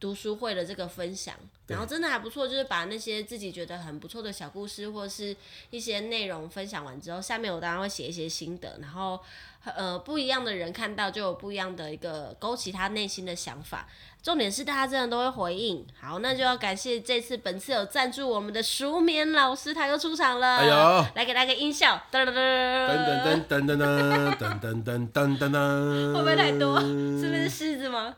[0.00, 1.34] 读书会的这个分享，
[1.68, 5.34] 然后真的还不错，就是把那些自己觉得很不错的小故事或是
[5.70, 9.20] 一些内容分享完之后，下面我当然会写一些心得，然后
[9.64, 13.86] 呃不一样的人看到就有不一样的一个勾起他内心的想法。
[14.22, 20.58] 重点是大家真的都会回应，好，那就要感谢这次本次有赞助我们的熟眠老师，他又出场了。
[20.58, 26.78] 哎呦，来给大家个音效，噔噔噔噔噔噔噔噔噔噔噔噔噔，会不会太多？
[26.78, 28.14] 是不是狮子吗？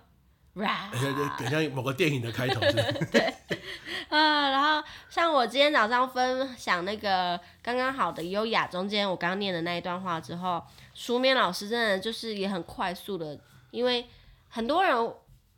[0.55, 0.89] 哇，
[1.37, 3.07] 很像某个电影的开头是是？
[3.13, 3.35] 对
[4.09, 10.63] 啊，然后像我今天早上分享那个刚刚好的优雅，中间我刚刚念的那一段话之后，
[10.95, 13.39] 书眠老师真的就是也很快速的，
[13.71, 14.07] 因为
[14.49, 15.15] 很多人。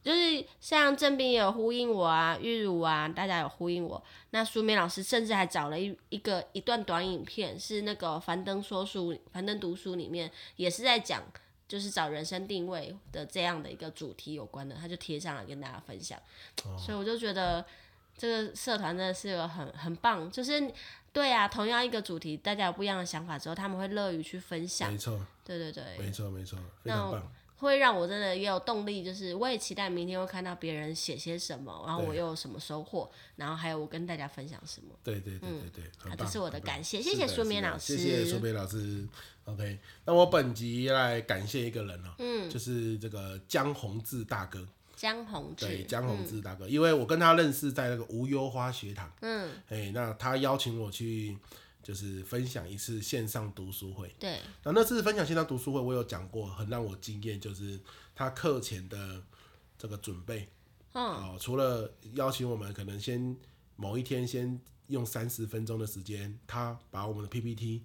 [0.07, 4.01] 就是像郑斌也有呼应我啊，玉茹啊，大家有呼应我。
[4.31, 11.21] 那书眠老师甚至还找了一一个一段短影片，是那个樊登说书、樊登读书里面也是在讲，
[11.69, 16.19] 就是找人生定位的这样的一个主题有关的，他就贴上来跟大家分享。
[16.65, 17.65] 哦、所以我就觉得
[18.17, 20.71] 这个社团真的是有很很棒，就是
[21.13, 24.93] 对啊，同样一个主题，大家有不一样的想法之后，他们会乐于去分享。
[24.93, 27.33] 没错，对对对，没错没错，非常棒。
[27.59, 34.91] 会让我真的也有动力，就是我也期待明天会看到别人写些什么，然后我又有什么收获，然后还有我跟大家分享什么。
[35.03, 39.09] 对对对对对，嗯、啊，这是我的感谢，谢谢苏明老师，谢谢苏明老师。
[39.47, 44.69] OK，那我本集要来感谢一个人哦，嗯，就是这个江宏志大哥。
[44.95, 51.37] 江宏志，对，江宏志大哥，嗯、因为我跟他认识在那个无忧花学堂，嗯，哎，那他邀请我去。
[51.83, 54.13] 就是分享一次线上读书会。
[54.19, 57.79] 对，那那次分享线上读书会，我有讲过，很让我惊艳，就是
[58.13, 59.23] 他课前的
[59.79, 60.49] 这个准备。
[60.95, 63.37] 嗯、哦，除了邀请我们，可能先
[63.77, 67.85] 某一天先用三十分钟的时间，他把我们的 PPT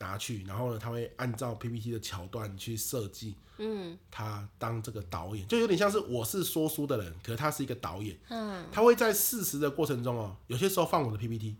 [0.00, 3.34] 拿去，然后呢，他会按照 PPT 的桥段去设计。
[3.60, 8.16] 嗯，他当这个导演，就有点像是我是说书的人，可是他是一个导演。
[8.28, 11.56] 嗯，他会在事实的过程中哦，有些时候放我的 PPT。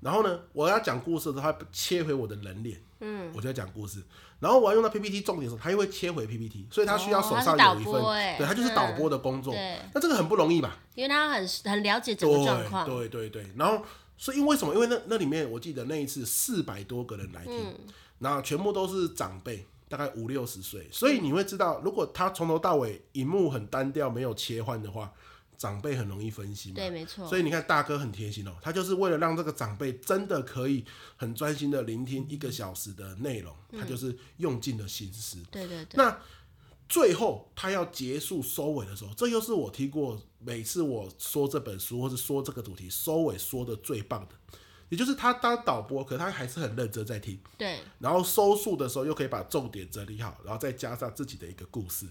[0.00, 4.02] 然后呢，我要讲故事的时候，他切回我的人脸，嗯，我就在讲故事。
[4.38, 9.54] 然后我要用到 PPT 重点的时候，他又会切回 PPT，所以他需要手上有一份，哦、对，他就是导播的工作。
[9.92, 10.78] 那这个很不容易吧？
[10.94, 12.86] 因为他很很了解整个状况。
[12.86, 13.52] 对对对，对。
[13.56, 13.82] 然后，
[14.16, 14.74] 所以因为什么？
[14.74, 17.74] 因为那那里面我记得那一次四百多个人来听，嗯、
[18.18, 25.12] 然后全部都是长辈，大概五六十岁，所以你会知道，如果他从头到尾荧幕很单调，没有切换的话。
[25.56, 27.26] 长辈很容易分心嘛，对，没错。
[27.28, 30.84] 所以你看大哥很贴心哦，他就是为了让这个长辈真的可以
[31.16, 35.38] 很专心的聆听一个小时的内容，嗯，他就是用尽了心思。
[35.52, 35.94] 对对对。
[35.94, 36.18] 那
[36.88, 44.58] 最后他要结束收尾的时候，这又是我听过每次我说这本书或是说这个主题收尾说的最棒的，
[44.90, 47.38] 也就是他当导播，可他还是很认真在听。
[47.56, 47.80] 对。
[47.98, 52.06] 然后收束的时候又可以把重点整理好，然后再加上自己的一个故事。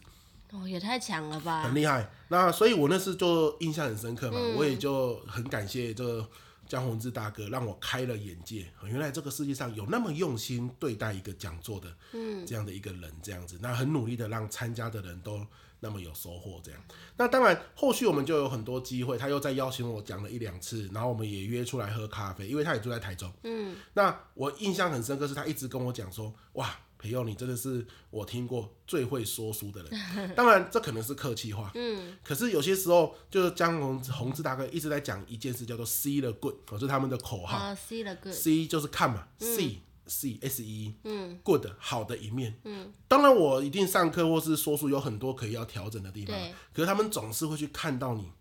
[0.51, 1.63] 哦，也太强了吧！
[1.63, 2.11] 很厉害。
[2.27, 6.29] 那所以，我那次就印象很深刻嘛，嗯、我也就很感谢这个
[6.73, 8.65] 江宏志大哥，让我开了眼界。
[8.85, 15.45] 原来这个世界上有那么用心对待一个讲座的，嗯，这样的一个人，这样子，那很努力的让参加的人都
[15.79, 16.81] 那么有收获，这样。
[17.15, 23.75] 那当然，后续我们就有很多机会，他又再邀请我讲了一两次，然后我们也约出来喝咖啡，因为他也住在台中，嗯。
[23.93, 26.75] 那我印象很深刻，是他一直跟我讲说，哇。
[27.03, 29.91] 培祐，你真的是我听过最会说书的人。
[30.35, 31.69] 当然，这可能是客气话。
[31.75, 32.15] 嗯。
[32.23, 37.57] 可是有些时候，就是江宏宏志大哥一直在讲一件事，叫做 “see the good”，哦，是他们的口号。
[37.57, 38.33] 啊，see the good。
[38.33, 40.95] see 就是看嘛，see see s e。
[41.03, 41.37] 嗯。
[41.43, 42.57] good 好的一面。
[42.63, 42.93] 嗯。
[43.09, 46.33] 当然，我一定上课或是说书有很多可以要调整的地方。
[46.33, 46.53] 对。
[46.73, 48.31] 可是他们总是会去看到你。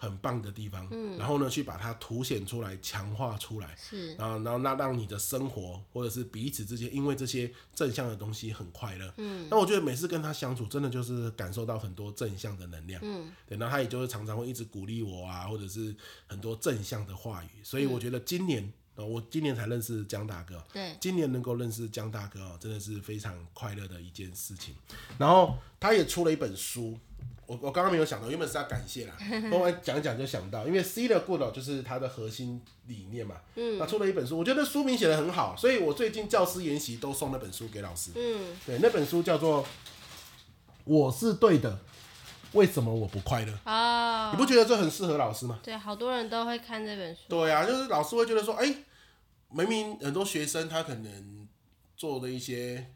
[0.00, 15.92] 很棒的地方，嗯，然后呢，去把它凸显出来，强化出来，是，然后，然后那让你的生活或者是彼此之间，因为这些正向的东西很快乐，嗯，那我觉得每次跟他相处，真的就是感受到很多正向的能量，嗯，对，那他也就是常常会一直鼓励我啊，或者是
[16.28, 24.76] 很多正向的话语，所以我觉得今年，嗯，我今年才认识江大哥，对，今年能够认识江大哥，真的是非常快乐的一件事情，
[25.18, 26.96] 然后他也出了一本书。
[27.48, 29.16] 我我刚刚没有想到，原本是要感谢啦，
[29.50, 33.36] 后来讲一讲就想到，因为 See the Good 就是它的核心理念嘛。
[33.54, 33.78] 嗯。
[33.78, 38.10] 他出了一本书，我觉得书名写的很好，所以我最近教师研习都送那本书给老师。
[38.14, 38.54] 嗯。
[38.66, 39.64] 对，那本书叫做
[40.84, 41.78] 《我是对的，
[42.52, 43.52] 为什么我不快乐》。
[43.64, 44.30] 哦。
[44.30, 45.58] 你不觉得这很适合老师吗？
[45.62, 47.22] 对，好多人都会看这本书。
[47.30, 48.76] 对啊，就是老师会觉得说，哎、欸，
[49.48, 51.48] 明明很多学生他可能
[51.96, 52.92] 做的一些。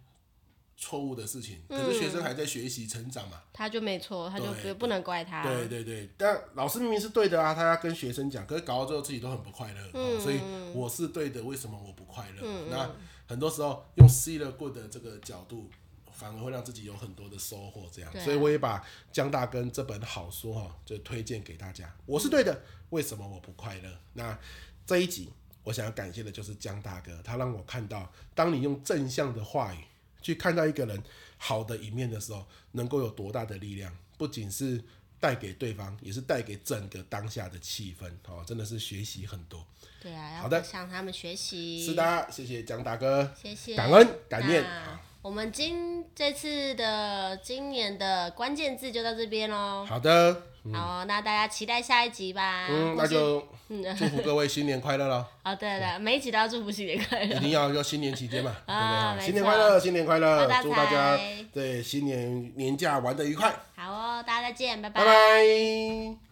[0.82, 5.44] 错误的事情，可是学生还在学习成长嘛，嗯、他就没错，他就不能怪他。
[5.44, 10.40] 对对对，但老师明明是对的啊，他要跟学生讲，可是搞到最后自己都很不快乐、嗯哦，所以
[10.74, 12.40] 我是对的，为什么我不快乐？
[12.42, 12.90] 嗯、那
[13.28, 15.70] 很多时候用 see the good 的这个角度，
[16.10, 17.88] 反而会让自己有很多的收获。
[17.92, 21.88] 这样，啊、所以我也把江大根这本好书哈，就推荐给大家。
[22.06, 22.60] 我是对的，
[22.90, 23.88] 为什么我不快乐？
[24.14, 24.36] 那
[24.84, 25.30] 这一集
[25.62, 29.78] 我想要感谢的就是江大哥，他让我看到，当你用正向的话语。
[30.22, 31.02] 去看到一个人
[31.36, 33.92] 好的一面的时候，能够有多大的力量？
[34.16, 34.82] 不仅是
[35.18, 38.10] 带给对方，也是带给整个当下的气氛。
[38.28, 39.66] 哦，真的是学习很多。
[40.00, 41.84] 对啊，好的，向他们学习。
[41.84, 44.64] 是的，谢谢蒋大哥，谢谢，感恩感念。
[45.20, 49.84] 我们今这次的今年的关键字就到这边喽。
[49.84, 50.51] 好的。
[50.64, 52.66] 嗯、好，那大家期待下一集吧。
[52.68, 53.40] 嗯，那就
[53.98, 55.26] 祝福各位新年快乐了。
[55.44, 57.36] 哦，对对，每一集都要祝福新年快乐。
[57.36, 59.24] 一定要要新年期间嘛， 对不对？
[59.26, 61.18] 新年快乐，新年快乐，祝大家
[61.52, 63.52] 对新年年假玩得愉快。
[63.76, 65.04] 好哦，大家再见，拜拜。
[65.04, 66.31] 拜拜。